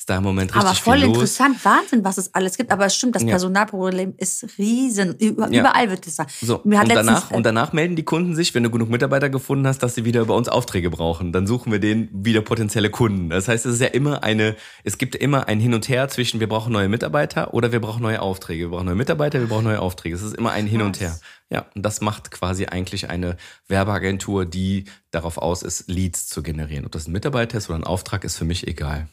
[0.03, 2.71] ist da im Moment richtig Aber voll interessant, Wahnsinn, was es alles gibt.
[2.71, 3.29] Aber es stimmt, das Ja.
[3.29, 5.15] Personalproblem ist riesen.
[5.17, 5.61] Über, Ja.
[5.61, 6.27] Überall wird es sein.
[6.41, 9.29] So, und, letztens, danach, äh, und danach melden die Kunden sich, wenn du genug Mitarbeiter
[9.29, 11.31] gefunden hast, dass sie wieder bei uns Aufträge brauchen.
[11.31, 13.29] Dann suchen wir denen wieder potenzielle Kunden.
[13.29, 16.41] Das heißt, es ist ja immer eine, es gibt immer ein Hin und Her zwischen
[16.41, 18.65] wir brauchen neue Mitarbeiter oder wir brauchen neue Aufträge.
[18.65, 20.15] Wir brauchen neue Mitarbeiter, wir brauchen neue Aufträge.
[20.15, 21.17] Es ist immer ein Hin und Her.
[21.49, 23.37] Ja, und das macht quasi eigentlich eine
[23.69, 26.85] Werbeagentur, die darauf aus ist, Leads zu generieren.
[26.85, 29.07] Ob das ein Mitarbeiter ist oder ein Auftrag, ist für mich egal.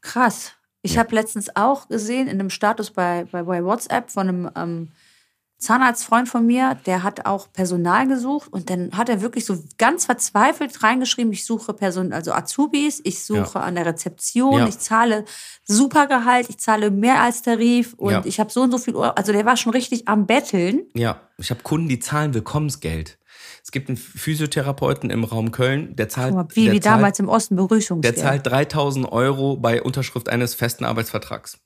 [0.00, 0.52] Krass.
[0.82, 1.00] Ich Ja.
[1.00, 4.88] habe letztens auch gesehen in einem Status bei, bei, bei WhatsApp von einem ähm,
[5.60, 10.04] Zahnarztfreund von mir, der hat auch Personal gesucht und dann hat er wirklich so ganz
[10.04, 14.68] verzweifelt reingeschrieben, ich suche Person, also Azubis, ich suche an der Rezeption, Ja.
[14.68, 15.24] ich zahle
[15.64, 18.22] super Gehalt, ich zahle mehr als Tarif und Ja.
[18.24, 19.10] ich habe so und so viel Euro.
[19.16, 20.82] Also der war schon richtig am Betteln.
[20.94, 23.18] Ja, ich habe Kunden, die zahlen Willkommensgeld.
[23.68, 26.32] Es gibt einen Physiotherapeuten im Raum Köln, der zahlt.
[26.32, 28.16] Mal, wie, der wie zahlt, damals im Osten Begrüßungsgeld.
[28.16, 31.58] Der zahlt 3000 Euro bei Unterschrift eines festen Arbeitsvertrags.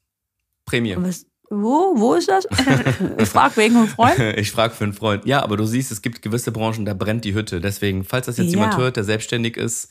[0.64, 0.96] Prämie.
[0.98, 2.44] Was, wo, wo ist das?
[3.18, 4.18] ich frage wegen einem Freund.
[4.36, 5.26] Ich frage für einen Freund.
[5.26, 7.60] Ja, aber du siehst, es gibt gewisse Branchen, da brennt die Hütte.
[7.60, 8.58] Deswegen, falls das jetzt Ja.
[8.58, 9.88] jemand hört, der selbstständig ist,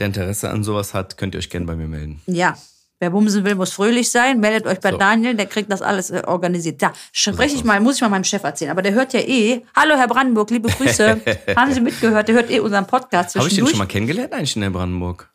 [0.00, 2.20] der Interesse an sowas hat, könnt ihr euch gerne bei mir melden.
[2.26, 2.56] Ja.
[3.02, 4.38] Wer bumsen will, muss fröhlich sein.
[4.38, 4.96] Meldet euch bei So.
[4.96, 6.80] Daniel, der kriegt das alles äh, organisiert.
[6.80, 8.70] Da spreche ich mal, muss ich mal meinem Chef erzählen.
[8.70, 9.62] Aber der hört ja eh.
[9.74, 11.20] Hallo, Herr Brandenburg, liebe Grüße.
[11.56, 12.28] Haben Sie mitgehört?
[12.28, 15.32] Der hört eh unseren Podcast Habe ich den schon mal kennengelernt eigentlich in der Brandenburg?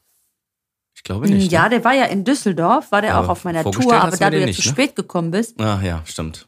[0.96, 1.52] Ich glaube nicht.
[1.52, 1.72] ja, ne?
[1.72, 4.30] der war ja in Düsseldorf, war der Aber auch auf meiner Tour, aber du da
[4.30, 4.74] du jetzt nicht, zu ne?
[4.74, 6.48] spät gekommen bist, Ach ja, stimmt.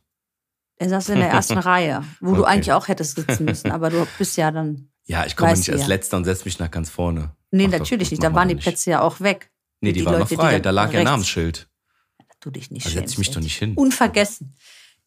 [0.78, 2.52] er saß in der ersten Reihe, wo du Okay.
[2.52, 4.90] eigentlich auch hättest sitzen müssen, aber du bist ja dann.
[5.06, 5.88] Ja, ich komme nicht du als ja.
[5.88, 7.32] Letzter und setze mich nach ganz vorne.
[7.52, 8.24] Nee, Ach, das- natürlich das nicht.
[8.24, 8.56] Da waren die.
[8.56, 9.52] Plätze ja auch weg.
[9.82, 10.60] Nee, die, waren Leute, noch frei.
[10.60, 11.70] Da lag rechts- Namensschild.
[12.42, 13.74] Du dich nicht Da setze ich mich schämst, doch nicht hin.
[13.76, 14.56] Unvergessen.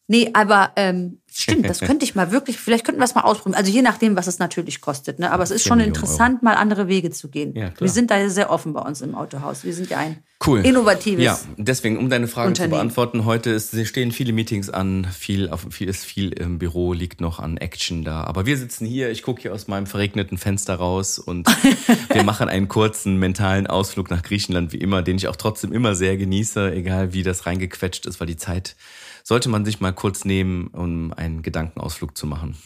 [0.07, 3.57] Nee, aber ähm, stimmt, das könnte ich mal wirklich, vielleicht könnten wir es mal ausprobieren.
[3.57, 5.19] Also je nachdem, was es natürlich kostet.
[5.19, 5.31] Ne?
[5.31, 7.55] Aber es ist 10 schon interessant, mal andere Wege zu gehen.
[7.55, 9.63] Ja, wir sind da sehr offen bei uns im Autohaus.
[9.63, 10.65] Wir sind ja ein Cool.
[10.65, 11.23] innovatives.
[11.23, 15.65] Ja, deswegen, um deine Fragen zu beantworten, heute ist, stehen viele Meetings an, viel, auf,
[15.69, 18.25] viel ist viel im Büro, liegt noch an Action da.
[18.25, 21.47] Aber wir sitzen hier, ich gucke hier aus meinem verregneten Fenster raus und
[22.13, 25.95] wir machen einen kurzen mentalen Ausflug nach Griechenland, wie immer, den ich auch trotzdem immer
[25.95, 28.75] sehr genieße, egal wie das reingequetscht ist, weil die Zeit
[29.23, 32.57] sollte man sich mal kurz nehmen, um einen Gedankenausflug zu machen.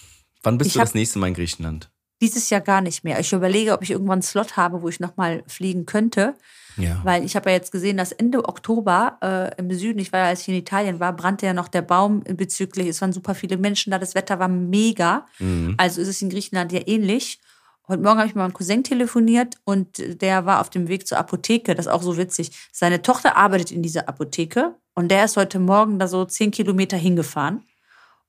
[0.43, 1.89] Wann bist Ich du das nächste Mal in Griechenland?
[2.20, 3.20] Dieses Jahr gar nicht mehr.
[3.20, 6.34] Ich überlege, ob ich irgendwann einen Slot habe, wo ich nochmal fliegen könnte.
[6.78, 7.00] Ja.
[7.04, 10.26] Weil ich habe ja jetzt gesehen, dass Ende Oktober äh, im Süden, ich war ja,
[10.28, 13.58] als ich in Italien war, brannte ja noch der Baum bezüglich, es waren super viele
[13.58, 15.26] Menschen da, das Wetter war mega.
[15.39, 15.76] Mhm.
[15.78, 17.39] Also ist es in Griechenland ja ähnlich.
[17.88, 21.17] Heute Morgen habe ich mit meinem Cousin telefoniert und der war auf dem Weg zur
[21.17, 21.74] Apotheke.
[21.74, 22.52] Das ist auch so witzig.
[22.72, 26.98] Seine Tochter arbeitet in dieser Apotheke und der ist heute Morgen da so zehn Kilometer
[26.98, 27.64] hingefahren.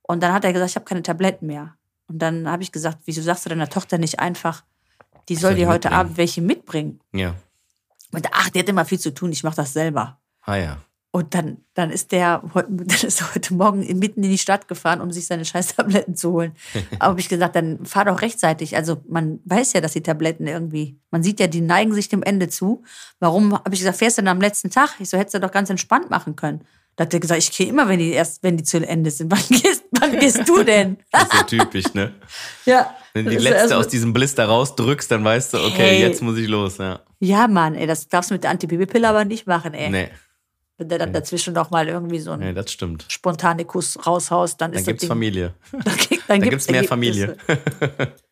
[0.03, 1.79] Und dann hat er gesagt, ich habe keine Tabletten mehr.
[2.09, 4.65] Und dann habe ich gesagt, wieso sagst du deiner Tochter nicht einfach,
[5.31, 6.01] die soll soll dir heute mitbringen?
[6.01, 7.01] Abend welche mitbringen?
[7.13, 7.35] Ja.
[8.13, 10.21] Und ach, die hat immer viel zu tun, ich mache das selber.
[10.43, 10.77] Ah ja.
[11.11, 15.01] Und dann, dann ist der heute, dann ist heute Morgen mitten in die Stadt gefahren,
[15.01, 16.53] um sich seine Scheißtabletten zu holen.
[16.99, 18.77] Aber hab ich gesagt, dann fahr doch rechtzeitig.
[18.77, 22.23] Also man weiß ja, dass die Tabletten irgendwie, man sieht ja, die neigen sich dem
[22.23, 22.83] Ende zu.
[23.21, 24.97] Warum habe ich gesagt, fährst du denn am letzten Tag?
[24.99, 26.63] Ich so, hättest du doch ganz entspannt machen können.
[26.97, 29.31] Da hat er gesagt, ich gehe immer, wenn die erst, wenn die zu Ende sind.
[29.31, 30.99] Wann gehst, wann gehst du denn?
[31.13, 32.13] Das ist so typisch, ne?
[32.67, 32.93] ja.
[33.15, 36.01] Wenn du die letzte aus diesem Blister rausdrückst, dann weißt du, okay, Hey.
[36.01, 37.01] jetzt muss ich los, ja.
[37.21, 39.91] Ja, Mann, ey, das darfst du mit der Antibabypille aber nicht machen, ey.
[39.91, 40.09] Nee,
[40.79, 43.05] Wenn der dann dazwischen noch mal irgendwie so einen nee, das stimmt.
[43.09, 45.53] spontane Kuss raushaust, dann, Dann ist gibt's Ding, Familie.
[45.73, 47.37] Dann, gibt- Dann dann gibt's mehr Ergebnisse.
[47.47, 48.13] Familie.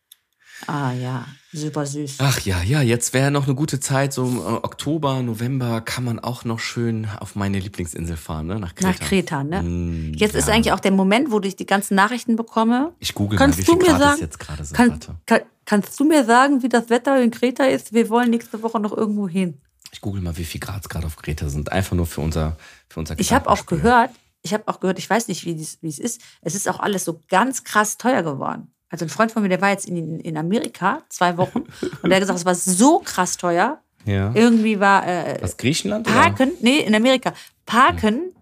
[0.66, 2.16] Ah ja, super süß.
[2.18, 6.02] Ach ja, ja, jetzt wäre noch eine gute Zeit, so im äh, Oktober, November kann
[6.02, 8.58] man auch noch schön auf meine Lieblingsinsel fahren, ne?
[8.58, 8.88] Nach Kreta.
[8.90, 9.62] Nach Kreta, ne?
[9.62, 10.54] Mm, Jetzt ist ja.
[10.54, 12.94] eigentlich auch der Moment, wo ich die ganzen Nachrichten bekomme.
[13.00, 14.76] Ich google Kannst mal, wie du viel mir Grad es sagen- jetzt gerade sind.
[14.76, 17.92] Kann, kann, kannst du mir sagen, wie das Wetter in Kreta ist?
[17.92, 19.58] Wir wollen nächste Woche noch irgendwo hin.
[19.96, 21.72] Ich google mal, wie viel Grad es gerade auf Kreta sind.
[21.72, 24.10] Einfach nur für unser, für unser Ich habe auch gehört,
[24.42, 26.20] ich habe auch gehört, ich weiß nicht, wie es ist.
[26.42, 28.70] Es ist auch alles so ganz krass teuer geworden.
[28.90, 31.60] Also ein Freund von mir, der war jetzt in, in Amerika zwei Wochen
[32.02, 33.80] und der hat gesagt, es war so krass teuer.
[34.04, 34.32] Ja.
[34.34, 36.06] Irgendwie war äh, Was, Griechenland?
[36.06, 36.14] Oder?
[36.14, 37.32] Parken, nee, in Amerika,
[37.64, 38.34] Parken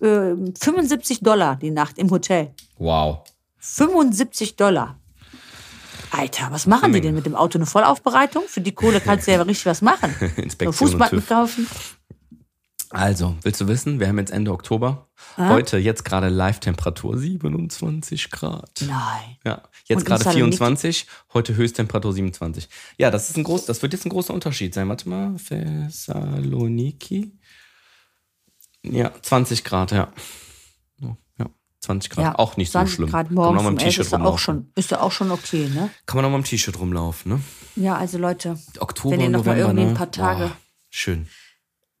[0.00, 2.52] äh, 75 Dollar die Nacht im Hotel.
[2.76, 3.20] Wow.
[3.56, 4.98] 75 Dollar.
[6.16, 7.58] Alter, was machen die denn mit dem Auto?
[7.58, 8.44] Eine Vollaufbereitung?
[8.46, 10.14] Für die Kohle kannst du ja richtig was machen.
[10.36, 11.66] Inspektion Fußmatten kaufen.
[12.90, 15.08] Also, willst du wissen, wir haben jetzt Ende Oktober.
[15.36, 18.84] Heute, jetzt gerade Live-Temperatur 27 Grad.
[18.86, 19.36] Nein.
[19.44, 20.56] Ja, jetzt gerade Saloniki?
[20.56, 22.68] 24, heute Höchsttemperatur 27.
[22.96, 24.88] Ja, das ist ein groß, das wird jetzt ein großer Unterschied sein.
[24.88, 27.32] Warte mal, Thessaloniki.
[28.84, 30.12] Ja, 20 Grad, ja.
[31.84, 33.10] So, Ja, 20 Grad, Ja, auch nicht so 20 schlimm.
[33.10, 34.90] Grad Kann man morgens noch mal um im 11 T-Shirt ist ja auch schon, ist
[34.90, 35.90] ja auch schon okay, ne?
[36.06, 37.40] Kann man noch mal im T-Shirt rumlaufen, ne?
[37.76, 39.94] Ja, also Leute, Oktober, Wenn ihr noch mal November, irgendwie ein ne?
[39.98, 40.56] paar Tage- Boah,
[40.90, 41.28] schön.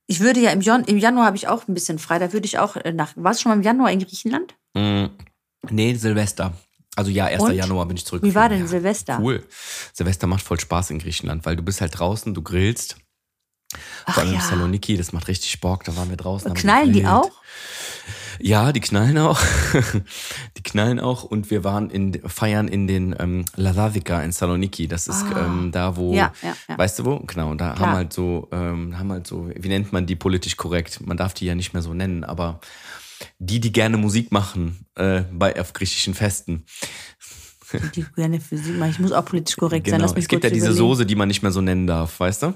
[0.06, 2.18] ich würde ja im, Jan im Januar habe ich auch ein bisschen frei.
[2.18, 3.12] Da würde ich auch äh, nach.
[3.16, 4.54] Warst du schon mal im Januar in Griechenland?
[4.74, 5.06] Mm,
[5.70, 6.52] nee, Silvester.
[6.96, 7.42] Also ja, 1.
[7.42, 7.52] Und?
[7.54, 8.22] Januar bin ich zurück.
[8.22, 9.18] Wie war denn ja, Silvester?
[9.20, 9.44] Cool.
[9.92, 12.96] Silvester macht voll Spaß in Griechenland, weil du bist halt draußen, du grillst.
[14.06, 14.40] Ach Vor allem ja.
[14.40, 15.82] Saloniki, das macht richtig Bock.
[15.84, 16.54] Da waren wir draußen.
[16.54, 17.30] Knallen die auch?
[18.40, 19.40] Ja, die knallen auch.
[20.56, 21.22] die knallen auch.
[21.24, 24.88] Und wir waren in feiern in den ähm, Lavavica in Saloniki.
[24.88, 25.46] Das ist Ah.
[25.46, 26.78] ähm, da, wo, Ja, ja, ja.
[26.78, 27.18] weißt du wo?
[27.20, 27.50] Genau.
[27.50, 27.88] Und da Klar.
[27.88, 31.00] haben halt so, ähm, haben halt so, wie nennt man die politisch korrekt?
[31.06, 32.60] Man darf die ja nicht mehr so nennen, aber
[33.38, 36.64] die, die gerne Musik machen äh, bei auf griechischen Festen.
[37.80, 38.90] Die, die gerne Physik machen.
[38.90, 39.98] Ich muss auch politisch korrekt sein.
[39.98, 40.04] Genau.
[40.04, 40.88] Lass mich Es gibt ja diese überlegen.
[40.88, 42.54] Soße, die man nicht mehr so nennen darf, weißt du?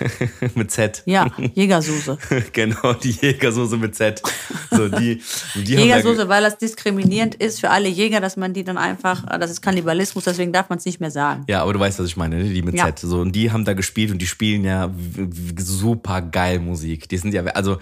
[0.54, 1.02] mit Z.
[1.06, 2.18] Ja, Jägersoße.
[2.52, 4.22] genau, die Jägersoße mit Z.
[4.70, 5.22] So, die,
[5.54, 9.38] die Jägersoße, weil das diskriminierend ist für alle Jäger, dass man die dann einfach, äh,
[9.38, 11.44] das ist Kannibalismus, deswegen darf man es nicht mehr sagen.
[11.48, 12.44] Ja, aber du weißt, was ich meine, ne?
[12.44, 12.86] die mit Ja.
[12.86, 13.00] Z.
[13.00, 14.90] So, und die haben da gespielt und die spielen ja
[15.58, 17.08] super geil Musik.
[17.08, 17.78] Die sind ja, also,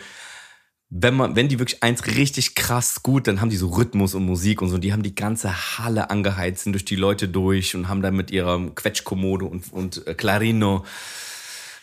[0.96, 4.24] wenn man, wenn die wirklich eins richtig krass gut, dann haben die so Rhythmus und
[4.24, 4.78] Musik und so.
[4.78, 8.30] Die haben die ganze Halle angeheizt, sind durch die Leute durch und haben dann mit
[8.30, 10.84] ihrer Quetschkommode und, und äh, Clarino.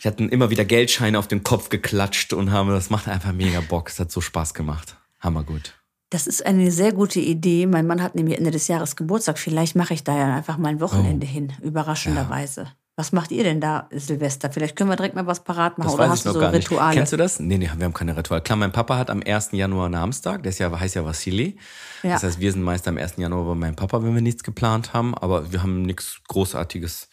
[0.02, 3.60] Die hatten immer wieder Geldscheine auf den Kopf geklatscht und haben, das macht einfach mega
[3.60, 3.90] Bock.
[3.90, 4.96] Es hat so Spaß gemacht.
[5.20, 5.74] Hammergut.
[6.10, 7.68] Das ist eine sehr gute Idee.
[7.68, 9.38] Mein Mann hat nämlich Ende des Jahres Geburtstag.
[9.40, 11.30] Vielleicht mache ich da ja einfach mal ein Wochenende Oh.
[11.30, 12.68] hin, überraschenderweise.
[12.98, 14.52] Was macht ihr denn da, Silvester?
[14.52, 16.70] Vielleicht können wir direkt mal was parat machen Das oder hast du so gar nicht.
[16.70, 16.94] Rituale?
[16.94, 17.40] Kennst du das?
[17.40, 18.42] Nee, nee, wir haben keine Rituale.
[18.42, 19.52] Klar, mein Papa hat am 1.
[19.54, 21.58] Januar Namenstag, der ist ja, heißt ja Vassili.
[22.04, 22.14] Ja.
[22.14, 23.14] Das heißt, wir sind meist am 1.
[23.18, 27.08] Januar bei meinem Papa, wenn wir nichts geplant haben, aber wir haben nichts Großartiges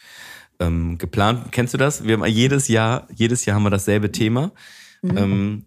[0.59, 1.53] ähm, geplant.
[1.53, 2.05] Kennst du das?
[2.05, 4.51] Wir haben jedes Jahr, jedes Jahr haben wir dasselbe Thema.
[5.03, 5.17] Mhm.
[5.17, 5.67] Ähm,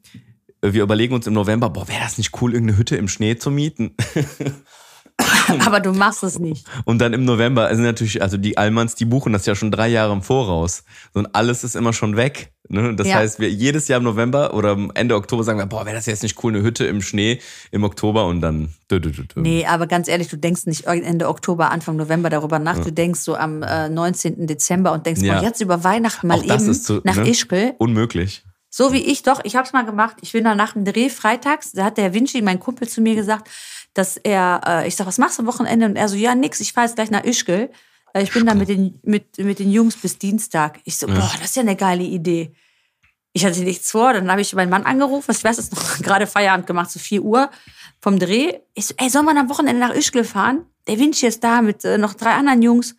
[0.62, 3.50] wir überlegen uns im November, boah, wäre das nicht cool, irgendeine Hütte im Schnee zu
[3.50, 3.96] mieten?
[5.66, 6.66] Aber du machst es nicht.
[6.86, 9.88] Und dann im November sind natürlich, also die Allmanns, die buchen das ja schon drei
[9.88, 10.84] Jahre im Voraus.
[11.14, 12.52] Und alles ist immer schon weg.
[12.70, 12.96] Ne?
[12.96, 13.16] Das Ja.
[13.16, 16.24] heißt, wir jedes Jahr im November oder Ende Oktober sagen wir, boah, wäre das jetzt
[16.24, 17.40] nicht cool, eine Hütte im Schnee
[17.72, 18.70] im Oktober und dann.
[18.90, 19.26] Dü, dü, dü.
[19.36, 22.80] Nee, aber ganz ehrlich, du denkst nicht Ende Oktober, Anfang November darüber nach.
[22.80, 24.48] Du denkst so am äh, 19.
[24.48, 25.36] Dezember und denkst, Ja.
[25.40, 27.30] boah, jetzt über Weihnachten mal eben so, nach ne?
[27.30, 27.74] Ischgl.
[27.78, 28.44] Unmöglich.
[28.74, 30.16] So wie ich doch, ich habe es mal gemacht.
[30.22, 33.16] Ich bin dann nach dem Dreh freitags, da hat der Vinci, mein Kumpel, zu mir
[33.16, 33.50] gesagt,
[33.94, 35.86] dass er, äh, ich sag, was machst du am Wochenende?
[35.86, 37.70] Und er so, ja, nix, ich fahr jetzt gleich nach Ischgl.
[38.14, 40.80] Äh, Ich bin da mit den, mit, mit den Jungs bis Dienstag.
[40.86, 42.54] Ich so, boah, das ist ja eine geile Idee.
[43.34, 46.28] Ich hatte nichts vor, dann habe ich meinen Mann angerufen, ich weiß es noch, gerade
[46.28, 47.50] Feierabend gemacht, so 4 Uhr
[48.02, 48.60] vom Dreh.
[48.74, 50.66] Ich so, ey, soll man am Wochenende nach Ischgl fahren?
[50.88, 52.96] Der Vinci ist da mit äh, noch drei anderen Jungs.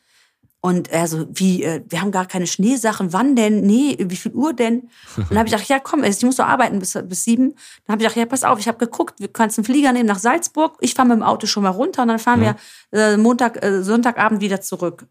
[0.64, 3.62] Und er so, wie, äh, wir haben gar keine Schneesachen, wann denn?
[3.62, 4.88] Nee, wie viel Uhr denn?
[5.16, 7.56] Und dann habe ich gedacht, ja komm, ich muss doch arbeiten bis, bis sieben.
[7.84, 10.06] Dann habe ich gedacht, ja pass auf, ich habe geguckt, wir kannst einen Flieger nehmen
[10.06, 10.76] nach Salzburg.
[10.80, 12.56] Ich fahre mit dem Auto schon mal runter und dann fahren wir
[12.92, 15.08] äh, Montag, äh, Sonntagabend wieder zurück.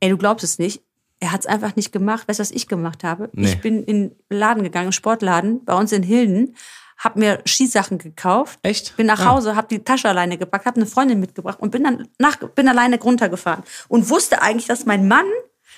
[0.00, 0.82] Ey, du glaubst es nicht.
[1.20, 2.26] Er hat es einfach nicht gemacht.
[2.26, 3.28] Weißt du, was ich gemacht habe?
[3.34, 3.48] Nee.
[3.48, 6.56] Ich bin in den Laden gegangen, Sportladen, bei uns in Hilden,
[6.98, 8.58] habe mir Skisachen gekauft.
[8.62, 8.96] Echt?
[8.96, 9.26] Bin nach Ah.
[9.32, 12.68] Hause, habe die Tasche alleine gepackt, habe eine Freundin mitgebracht und bin dann nach, bin
[12.68, 13.62] alleine runtergefahren.
[13.88, 15.26] Und wusste eigentlich, dass mein Mann,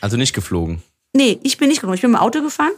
[0.01, 0.83] Also nicht geflogen.
[1.15, 2.73] nee, ich bin nicht gekommen, ich bin mit dem Auto gefahren,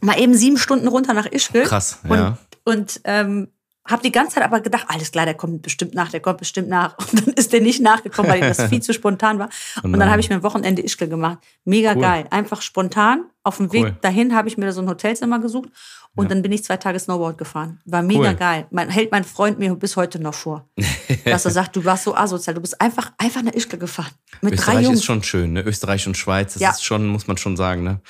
[0.00, 1.64] mal eben sieben Stunden runter nach Ischgl.
[1.64, 2.38] Krass, und, ja.
[2.64, 3.48] Und ähm,
[3.88, 6.68] habe die ganze Zeit aber gedacht, alles klar, der kommt bestimmt nach, der kommt bestimmt
[6.68, 6.96] nach.
[7.12, 9.48] Und dann ist der nicht nachgekommen, weil das viel zu spontan war.
[9.82, 11.38] Und dann habe ich mir ein Wochenende Ischgl gemacht.
[11.64, 12.02] Mega Cool.
[12.02, 12.26] geil.
[12.30, 13.24] Einfach spontan.
[13.42, 13.72] Auf dem Cool.
[13.84, 15.68] Weg dahin habe ich mir so ein Hotelzimmer gesucht.
[16.16, 17.78] Und dann bin ich zwei Tage Snowboard gefahren.
[17.84, 18.34] War mega Cool.
[18.34, 18.66] geil.
[18.70, 20.66] Man hält mein Freund mir bis heute noch vor.
[21.24, 22.54] dass er sagt, du warst so asozial.
[22.54, 24.10] Du bist einfach, einfach nach Ischgl gefahren.
[24.40, 24.98] Mit drei Österreich Jungs.
[25.00, 25.60] ist schon schön, ne?
[25.62, 26.70] Österreich und Schweiz, das Ja.
[26.70, 28.00] ist schon, muss man schon sagen, ne?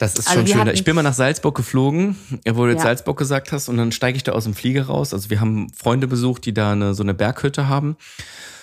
[0.00, 0.74] Das ist Also schon schön.
[0.74, 2.16] Ich bin mal nach Salzburg geflogen,
[2.48, 2.84] wo du jetzt Ja.
[2.86, 5.12] Salzburg gesagt hast, und dann steige ich da aus dem Flieger raus.
[5.12, 7.96] Also wir haben Freunde besucht, die da eine, so eine Berghütte haben.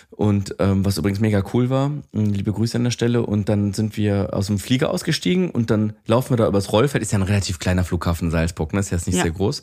[0.10, 3.22] Und ähm, was übrigens mega cool war, liebe Grüße an der Stelle.
[3.24, 7.04] Und dann sind wir aus dem Flieger ausgestiegen und dann laufen wir da übers Rollfeld.
[7.04, 8.80] Ist ja ein relativ kleiner Flughafen Salzburg, ne?
[8.80, 9.24] Ist ja jetzt nicht Ja.
[9.24, 9.62] sehr groß.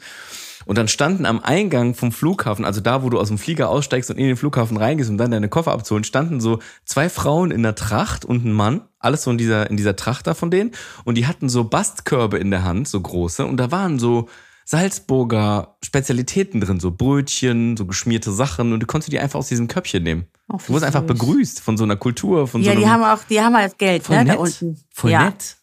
[0.67, 4.11] Und dann standen am Eingang vom Flughafen, also da, wo du aus dem Flieger aussteigst
[4.11, 7.63] und in den Flughafen reingehst, um dann deine Koffer abzuholen, standen so zwei Frauen in
[7.63, 10.73] der Tracht und ein Mann, alles so in dieser, in dieser Tracht da von denen.
[11.05, 13.45] Und die hatten so Bastkörbe in der Hand, so große.
[13.45, 14.29] Und da waren so
[14.65, 18.73] Salzburger Spezialitäten drin, so Brötchen, so geschmierte Sachen.
[18.73, 20.27] Und du konntest die einfach aus diesem Köpfchen nehmen.
[20.49, 22.83] Wie du wurdest einfach begrüßt von so einer Kultur, von so Ja, einem...
[22.83, 24.35] die haben auch, die haben halt Geld, voll ne, nett.
[24.35, 24.81] da unten.
[24.91, 25.25] Voll ja.
[25.27, 25.57] nett.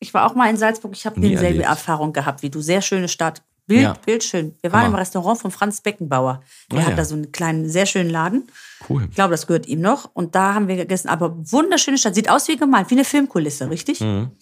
[0.00, 1.64] Ich war auch mal in Salzburg, ich habe dieselbe erlebt.
[1.66, 2.60] Erfahrung gehabt wie du.
[2.60, 3.42] Sehr schöne Stadt.
[3.66, 3.92] Bild, Ja.
[4.04, 4.56] bildschön.
[4.60, 4.88] Wir waren Hammer.
[4.94, 6.42] im Restaurant von Franz Beckenbauer.
[6.70, 6.96] Der Ah, hat ja.
[6.96, 8.48] da so einen kleinen, sehr schönen Laden.
[8.88, 9.06] Cool.
[9.08, 10.10] Ich glaube, das gehört ihm noch.
[10.14, 11.08] Und da haben wir gegessen.
[11.08, 12.14] Aber wunderschöne Stadt.
[12.14, 14.00] Sieht aus wie gemalt, wie eine Filmkulisse, richtig?
[14.00, 14.32] Mhm.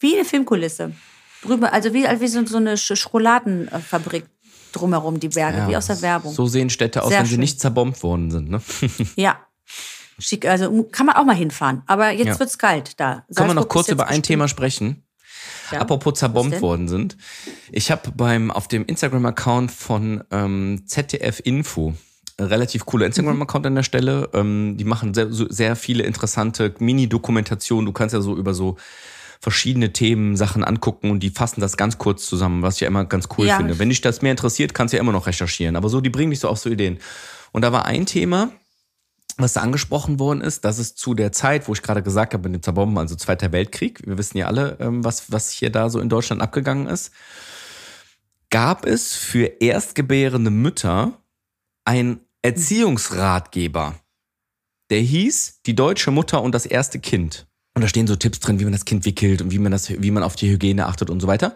[0.00, 0.92] Wie eine Filmkulisse.
[1.42, 4.26] Drüber, also wie, wie so, so eine Sch- Schokoladenfabrik
[4.72, 6.32] drumherum, die Berge, wie aus der Werbung.
[6.32, 7.40] So sehen Städte aus, Sehr wenn sie schön.
[7.40, 8.50] nicht zerbombt worden sind.
[8.50, 8.60] Ne?
[9.16, 9.38] Ja.
[10.20, 11.82] Schick, also kann man auch mal hinfahren.
[11.86, 12.38] Aber jetzt Ja.
[12.40, 13.06] wird's kalt da.
[13.12, 15.04] Können wir Salzburg noch kurz über ein bestimmt- Thema sprechen?
[15.72, 15.80] Ja.
[15.80, 17.16] Apropos zerbombt worden sind.
[17.70, 21.94] Ich habe beim auf dem Instagram-Account von ähm, ZDF Info
[22.38, 24.28] ein relativ cooler Instagram-Account an der Stelle.
[24.32, 27.84] Ähm, die machen sehr, sehr viele interessante Mini-Dokumentationen.
[27.86, 28.76] Du kannst ja so über so
[29.40, 33.04] verschiedene Themen Sachen angucken und die fassen das ganz kurz zusammen, was ich ja immer
[33.04, 33.56] ganz cool Ja.
[33.56, 33.78] finde.
[33.78, 35.76] Wenn dich das mehr interessiert, kannst du ja immer noch recherchieren.
[35.76, 36.98] Aber so, die bringen dich so auf so Ideen.
[37.52, 38.50] Und da war ein Thema,
[39.38, 42.48] was da angesprochen worden ist, dass es zu der Zeit, wo ich gerade gesagt habe,
[42.48, 45.90] mit dem Zerbomben, also Zweiter Weltkrieg, wir wissen ja alle, ähm, was, was hier da
[45.90, 47.12] so in Deutschland abgegangen ist,
[48.50, 51.20] gab es für erstgebärende Mütter
[51.84, 53.94] einen Erziehungsratgeber.
[54.90, 57.46] der hieß Die deutsche Mutter und das erste Kind.
[57.74, 59.90] Und da stehen so Tipps drin, wie man das Kind wickelt und wie man das,
[59.90, 61.54] wie man auf die Hygiene achtet und so weiter.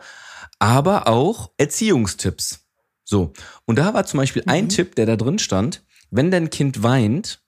[0.58, 2.60] Aber auch Erziehungstipps.
[3.04, 3.32] So.
[3.64, 5.82] Und da war zum Beispiel ein Tipp, der da drin stand.
[6.10, 7.41] Wenn dein Kind weint,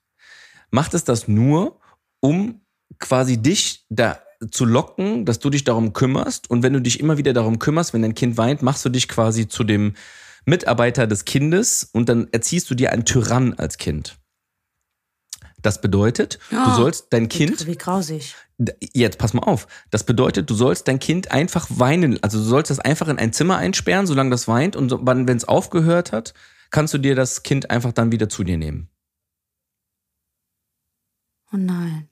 [0.71, 1.79] macht es das nur,
[2.19, 2.61] um
[2.99, 4.19] quasi dich da
[4.51, 6.49] zu locken, dass du dich darum kümmerst.
[6.49, 9.07] Und wenn du dich immer wieder darum kümmerst, wenn dein Kind weint, machst du dich
[9.07, 9.93] quasi zu dem
[10.45, 14.17] Mitarbeiter des Kindes und dann erziehst du dir einen Tyrann als Kind.
[15.61, 18.35] Das bedeutet, du Oh, sollst dein Kind Wie grausig.
[18.93, 19.67] Jetzt pass mal auf.
[19.89, 22.21] Das bedeutet, du sollst dein Kind einfach weinen.
[22.21, 24.75] Also du sollst das einfach in ein Zimmer einsperren, solange das weint.
[24.75, 26.35] Und wenn es aufgehört hat,
[26.69, 28.89] kannst du dir das Kind einfach dann wieder zu dir nehmen.
[31.55, 32.09] Oh nein.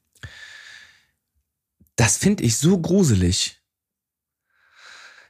[1.97, 3.59] Das finde ich so gruselig.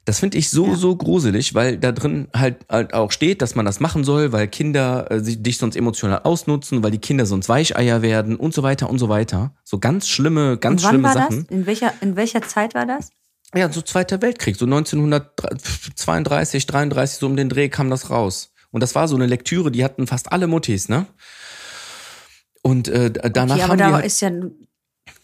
[0.06, 0.76] Das finde ich so, Ja.
[0.76, 4.48] so gruselig, weil da drin halt, halt auch steht, dass man das machen soll, weil
[4.50, 8.64] Kinder äh, sich- dich sonst emotional ausnutzen, weil die Kinder sonst Weicheier werden und so
[8.64, 9.56] weiter und so weiter.
[9.64, 11.48] So ganz schlimme, ganz Und wann schlimme war Sachen.
[11.48, 11.58] das?
[11.58, 13.12] In welcher, in welcher Zeit war das?
[13.56, 18.52] Ja, so Zweiter Weltkrieg, so 1932, 33, so um den Dreh kam das raus.
[18.72, 21.06] Und das war so eine Lektüre, die hatten fast alle Muttis, ne?
[22.64, 24.32] Und äh, danach okay, aber haben da halt, ist ja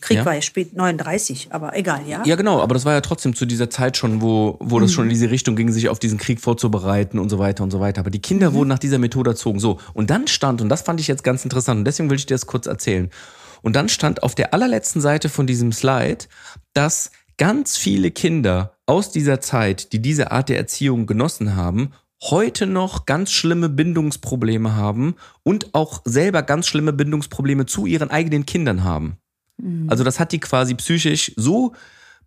[0.02, 0.26] Krieg Ja?
[0.26, 2.24] war ja spät 39, aber egal, ja.
[2.26, 5.06] Ja, genau, aber das war ja trotzdem zu dieser Zeit schon, wo, wo das schon
[5.06, 8.02] in diese Richtung ging, sich auf diesen Krieg vorzubereiten und so weiter und so weiter.
[8.02, 9.60] Aber die Kinder wurden nach dieser Methode erzogen.
[9.60, 12.26] So, und dann stand, und das fand ich jetzt ganz interessant, und deswegen will ich
[12.26, 13.10] dir das kurz erzählen.
[13.62, 16.26] Und dann stand auf der allerletzten Seite von diesem Slide,
[16.74, 21.92] dass ganz viele Kinder aus dieser Zeit, die diese Art der Erziehung genossen haben,
[22.22, 28.46] heute noch ganz schlimme Bindungsprobleme haben und auch selber ganz schlimme Bindungsprobleme zu ihren eigenen
[28.46, 29.18] Kindern haben.
[29.90, 31.74] Also das hat die quasi psychisch so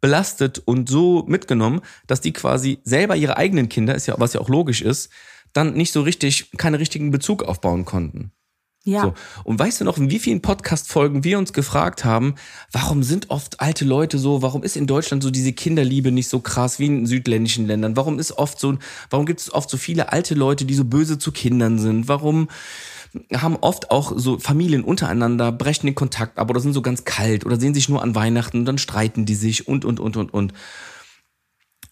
[0.01, 4.41] belastet und so mitgenommen, dass die quasi selber ihre eigenen Kinder, ist ja, was ja
[4.41, 5.11] auch logisch ist,
[5.53, 8.33] dann nicht so richtig, keinen richtigen Bezug aufbauen konnten.
[8.85, 9.03] Ja.
[9.03, 9.14] So.
[9.45, 12.35] Und weißt du noch, in wie vielen Podcast-Folgen wir uns gefragt haben,
[12.73, 16.40] warum sind oft alte Leute so, warum ist in Deutschland so diese Kinderliebe nicht so
[16.40, 17.97] krass wie in südländischen Ländern?
[17.97, 18.77] Warum ist oft so,
[19.11, 22.09] warum gibt es oft so viele alte Leute, die so böse zu Kindern sind?
[22.09, 22.49] Warum
[23.33, 27.47] haben oft auch so Familien untereinander, brechen den Kontakt ab oder sind so ganz kalt
[27.47, 30.35] oder sehen sich nur an Weihnachten und dann streiten die sich und, und, und, und,
[30.35, 30.53] und.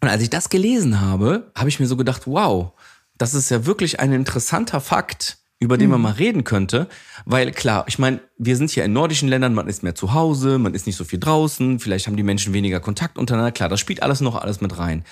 [0.00, 2.72] Und als ich das gelesen habe, habe ich mir so gedacht, wow,
[3.18, 6.88] das ist ja wirklich ein interessanter Fakt, über den man mal reden könnte.
[7.26, 10.58] Weil klar, ich meine, wir sind hier in nordischen Ländern, man ist mehr zu Hause,
[10.58, 13.52] man ist nicht so viel draußen, vielleicht haben die Menschen weniger Kontakt untereinander.
[13.52, 15.04] Klar, das spielt alles noch alles mit rein.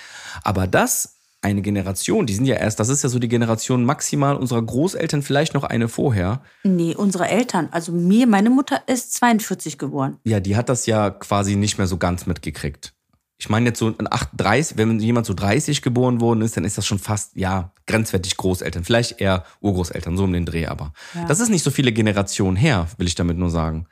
[0.43, 4.35] Aber das, eine Generation, die sind ja erst, das ist ja so die Generation maximal
[4.35, 6.41] unserer Großeltern, vielleicht noch eine vorher.
[6.63, 7.69] Nee, unsere Eltern.
[7.71, 10.17] Also mir, meine Mutter ist 42 geworden.
[10.25, 12.93] Ja, die hat das ja quasi nicht mehr so ganz mitgekriegt.
[13.41, 16.77] Ich meine jetzt so in 38, wenn jemand so 30 geboren worden ist, dann ist
[16.77, 18.83] das schon fast, ja, grenzwertig Großeltern.
[18.83, 20.91] Vielleicht eher Urgroßeltern, so um den Dreh aber.
[21.15, 21.23] Ja.
[21.25, 23.87] Das ist nicht so viele Generationen her, will ich damit nur sagen.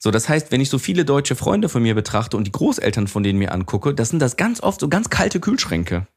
[0.00, 3.06] So, das heißt, wenn ich so viele deutsche Freunde von mir betrachte und die Großeltern
[3.06, 6.08] von denen mir angucke, das sind das ganz oft so ganz kalte Kühlschränke.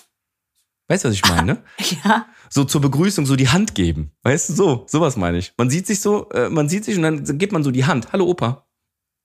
[0.88, 1.62] Weißt du, was ich meine?
[2.04, 2.26] Ja.
[2.48, 4.12] so zur Begrüßung so die Hand geben.
[4.22, 5.52] Weißt du, so, sowas meine ich.
[5.58, 8.12] Man sieht sich so, äh, man sieht sich und dann gibt man so die Hand.
[8.12, 8.66] Hallo Opa.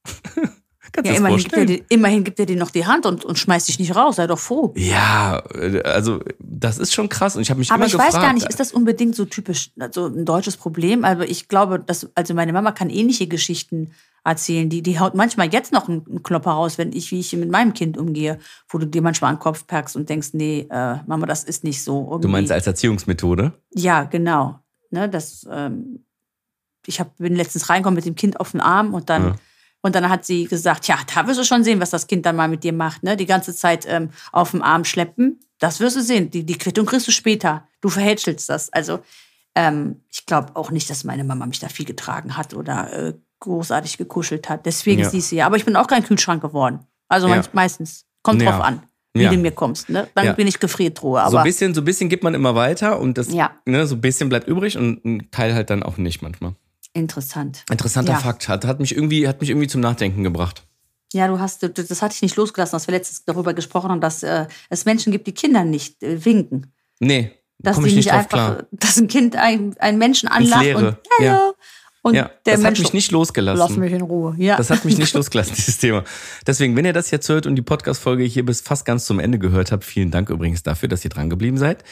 [0.96, 3.38] Kannst Ja, immerhin gibt, er dir, immerhin gibt er dir noch die Hand und, und
[3.38, 4.16] schmeißt dich nicht raus.
[4.16, 4.74] Sei doch froh.
[4.78, 8.14] Ja, äh, also das ist schon krass und ich habe mich Aber ich gefragt.
[8.14, 11.04] weiß gar nicht, ist das unbedingt so typisch, also ein deutsches Problem?
[11.04, 13.92] Aber ich glaube, dass, also meine Mama kann ähnliche Geschichten
[14.24, 14.70] erzählen.
[14.70, 17.52] Die, die haut manchmal jetzt noch einen, einen Klopper raus, wenn ich, wie ich mit
[17.52, 20.98] meinem Kind umgehe, wo du dir manchmal an den Kopf packst und denkst, nee, äh,
[21.06, 22.06] Mama, das ist nicht so.
[22.06, 22.22] Irgendwie.
[22.24, 23.52] du meinst als Erziehungsmethode?
[23.74, 24.60] Ja, genau.
[24.92, 26.06] Ne, das, ähm,
[26.88, 29.36] ich hab, bin letztens reingekommen mit dem Kind auf den Arm und dann, Ja.
[29.86, 32.36] Und dann hat sie gesagt, ja, da wirst du schon sehen, was das Kind dann
[32.36, 33.04] mal mit dir macht.
[33.04, 33.16] Ne?
[33.16, 36.32] Die ganze Zeit ähm, auf dem Arm schleppen, das wirst du sehen.
[36.32, 37.68] Die, die Quittung kriegst du später.
[37.82, 38.74] Du verhätschelst das.
[38.74, 39.00] Also
[39.54, 43.14] ähm, ich glaube auch nicht, dass meine Mama mich da viel getragen hat oder äh,
[43.42, 44.66] großartig gekuschelt hat.
[44.66, 45.10] Deswegen Ja.
[45.12, 45.46] siehst du ja.
[45.46, 46.80] Aber ich bin auch kein Kühlschrank geworden.
[47.08, 47.44] Also Ja.
[47.54, 48.06] meistens.
[48.24, 48.50] Kommt Ja.
[48.54, 48.82] drauf an,
[49.14, 49.30] wie Ja.
[49.30, 49.90] du mir kommst.
[49.90, 50.08] Ne?
[50.16, 50.34] Dann Ja.
[50.34, 51.20] bin ich Gefriertruhe.
[51.20, 53.52] so ein Aber bisschen, so ein bisschen gibt man immer weiter und das, Ja.
[53.68, 56.56] ne, so ein bisschen bleibt übrig und ein Teil halt dann auch nicht manchmal.
[56.96, 57.64] Interessant.
[57.70, 58.20] Interessanter Ja.
[58.20, 60.64] Fakt hat, hat mich irgendwie, hat mich irgendwie zum Nachdenken gebracht.
[61.14, 64.24] Ja, du hast, das hatte ich nicht losgelassen, dass wir letztens darüber gesprochen haben, dass
[64.24, 66.74] äh, es Menschen gibt, die Kinder nicht äh, winken.
[67.00, 68.68] Nee, Dass komme die ich nicht nicht drauf einfach, klar.
[68.72, 71.54] dass ein Kind einen, einen Menschen anlacht und ja.
[72.02, 73.58] Und Ja, der das Mensch hat mich nicht losgelassen.
[73.58, 74.36] lass mich in Ruhe.
[74.38, 74.58] Ja.
[74.58, 76.04] Das hat mich nicht losgelassen, dieses Thema.
[76.46, 79.40] Deswegen, wenn ihr das jetzt hört und die Podcast-Folge hier bis fast ganz zum Ende
[79.40, 81.84] gehört habt, vielen Dank übrigens dafür, dass ihr dran geblieben seid.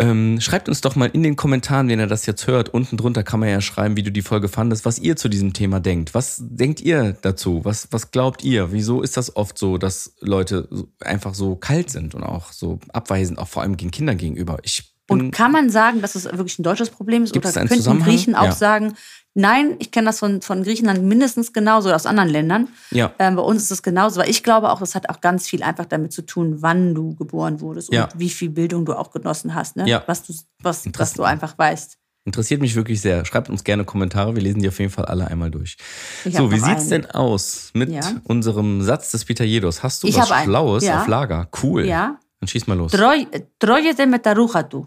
[0.00, 2.70] Ähm, schreibt uns doch mal in den Kommentaren, wenn ihr das jetzt hört.
[2.70, 5.52] Unten drunter kann man ja schreiben, wie du die Folge fandest, was ihr zu diesem
[5.52, 6.14] Thema denkt.
[6.14, 7.60] Was denkt ihr dazu?
[7.64, 8.72] Was, was glaubt ihr?
[8.72, 10.68] Wieso ist das oft so, dass Leute
[11.00, 14.58] einfach so kalt sind und auch so abweisend, auch vor allem gegen Kinder gegenüber?
[14.62, 17.32] Ich und kann man sagen, dass es wirklich ein deutsches Problem ist?
[17.32, 18.02] Gibt Oder könnten?
[18.04, 18.52] Griechen auch Ja.
[18.52, 18.94] sagen,
[19.40, 22.68] Nein, ich kenne das von, von Griechenland mindestens genauso, oder aus anderen Ländern.
[22.90, 23.12] Ja.
[23.18, 25.62] Ähm, bei uns ist es genauso, weil ich glaube auch, das hat auch ganz viel
[25.62, 28.04] einfach damit zu tun, wann du geboren wurdest ja.
[28.04, 29.88] und wie viel Bildung du auch genossen hast, ne?
[29.88, 30.02] ja.
[30.06, 31.96] was, du, was, was du einfach weißt.
[32.26, 33.24] Interessiert mich wirklich sehr.
[33.24, 34.36] Schreibt uns gerne Kommentare.
[34.36, 35.78] Wir lesen die auf jeden Fall alle einmal durch.
[36.26, 38.02] Ich so, wie sieht es denn aus mit ja.
[38.24, 39.82] unserem Satz des Pitajedos?
[39.82, 41.00] Hast du ich was Schlaues ja.
[41.00, 41.48] auf Lager?
[41.62, 41.86] Cool.
[41.86, 42.18] Ja.
[42.38, 42.92] Dann schieß mal los.
[42.92, 44.84] Troje te metaruchatu.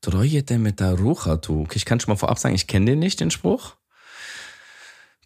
[0.00, 1.62] Treue Demeter-Rochatu.
[1.62, 3.76] Okay, ich kann schon mal vorab sagen, ich kenne den nicht, den Spruch.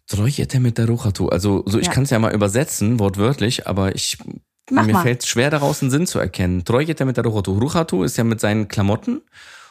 [0.07, 1.29] Treue Demeter-Rochatu.
[1.29, 1.91] Also, so, ich ja.
[1.93, 4.17] kann es ja mal übersetzen, wortwörtlich, aber ich,
[4.69, 6.65] Mach mir fällt es schwer, daraus einen Sinn zu erkennen.
[6.65, 7.57] Treue Demeter-Rochatu.
[7.57, 9.21] Rochatu ist ja mit seinen Klamotten.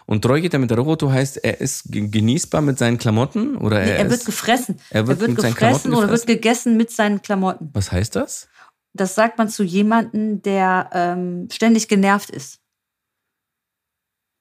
[0.06, 3.92] Und Troje mit der Roboto heißt, er ist genießbar mit seinen Klamotten oder er, nee,
[3.92, 4.76] er wird ist, gefressen.
[4.90, 7.70] Er wird, er wird gefressen oder wird gegessen mit seinen Klamotten.
[7.72, 8.48] Was heißt das?
[8.94, 12.58] Das sagt man zu jemandem, der ähm, ständig genervt ist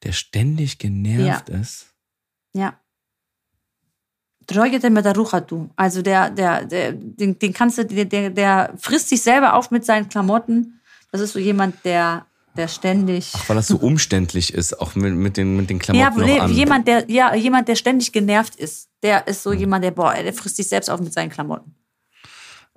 [0.03, 1.57] der ständig genervt ja.
[1.57, 1.87] ist.
[2.53, 2.79] Ja.
[4.47, 5.69] Droyete mit der Ruchatu.
[5.75, 9.85] Also der, der, der, den, den kannst du, der, der frisst sich selber auf mit
[9.85, 10.81] seinen Klamotten.
[11.11, 12.25] Das ist so jemand, der,
[12.57, 13.31] der ständig.
[13.35, 16.19] Ach, weil das so umständlich ist, auch mit, mit, den, mit den Klamotten.
[16.19, 16.51] Ja, nee, an.
[16.51, 18.89] jemand, der, ja, jemand, der ständig genervt ist.
[19.03, 19.59] Der ist so hm.
[19.59, 21.75] jemand, der, boah, der frisst sich selbst auf mit seinen Klamotten.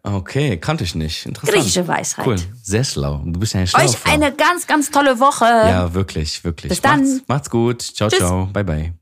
[0.06, 1.24] Okay, kannte ich nicht.
[1.24, 1.56] Interessant.
[1.56, 2.26] Griechische Weisheit.
[2.26, 3.22] Cool, sehr schlau.
[3.24, 5.46] Du bist ja ein schlauer Euch eine ganz, ganz tolle Woche.
[5.46, 6.68] Ja, wirklich, wirklich.
[6.68, 7.00] Bis dann.
[7.00, 7.80] Macht's, macht's gut.
[7.82, 8.18] Ciao, Tschüss.
[8.18, 8.46] ciao.
[8.52, 8.94] Bye, bye.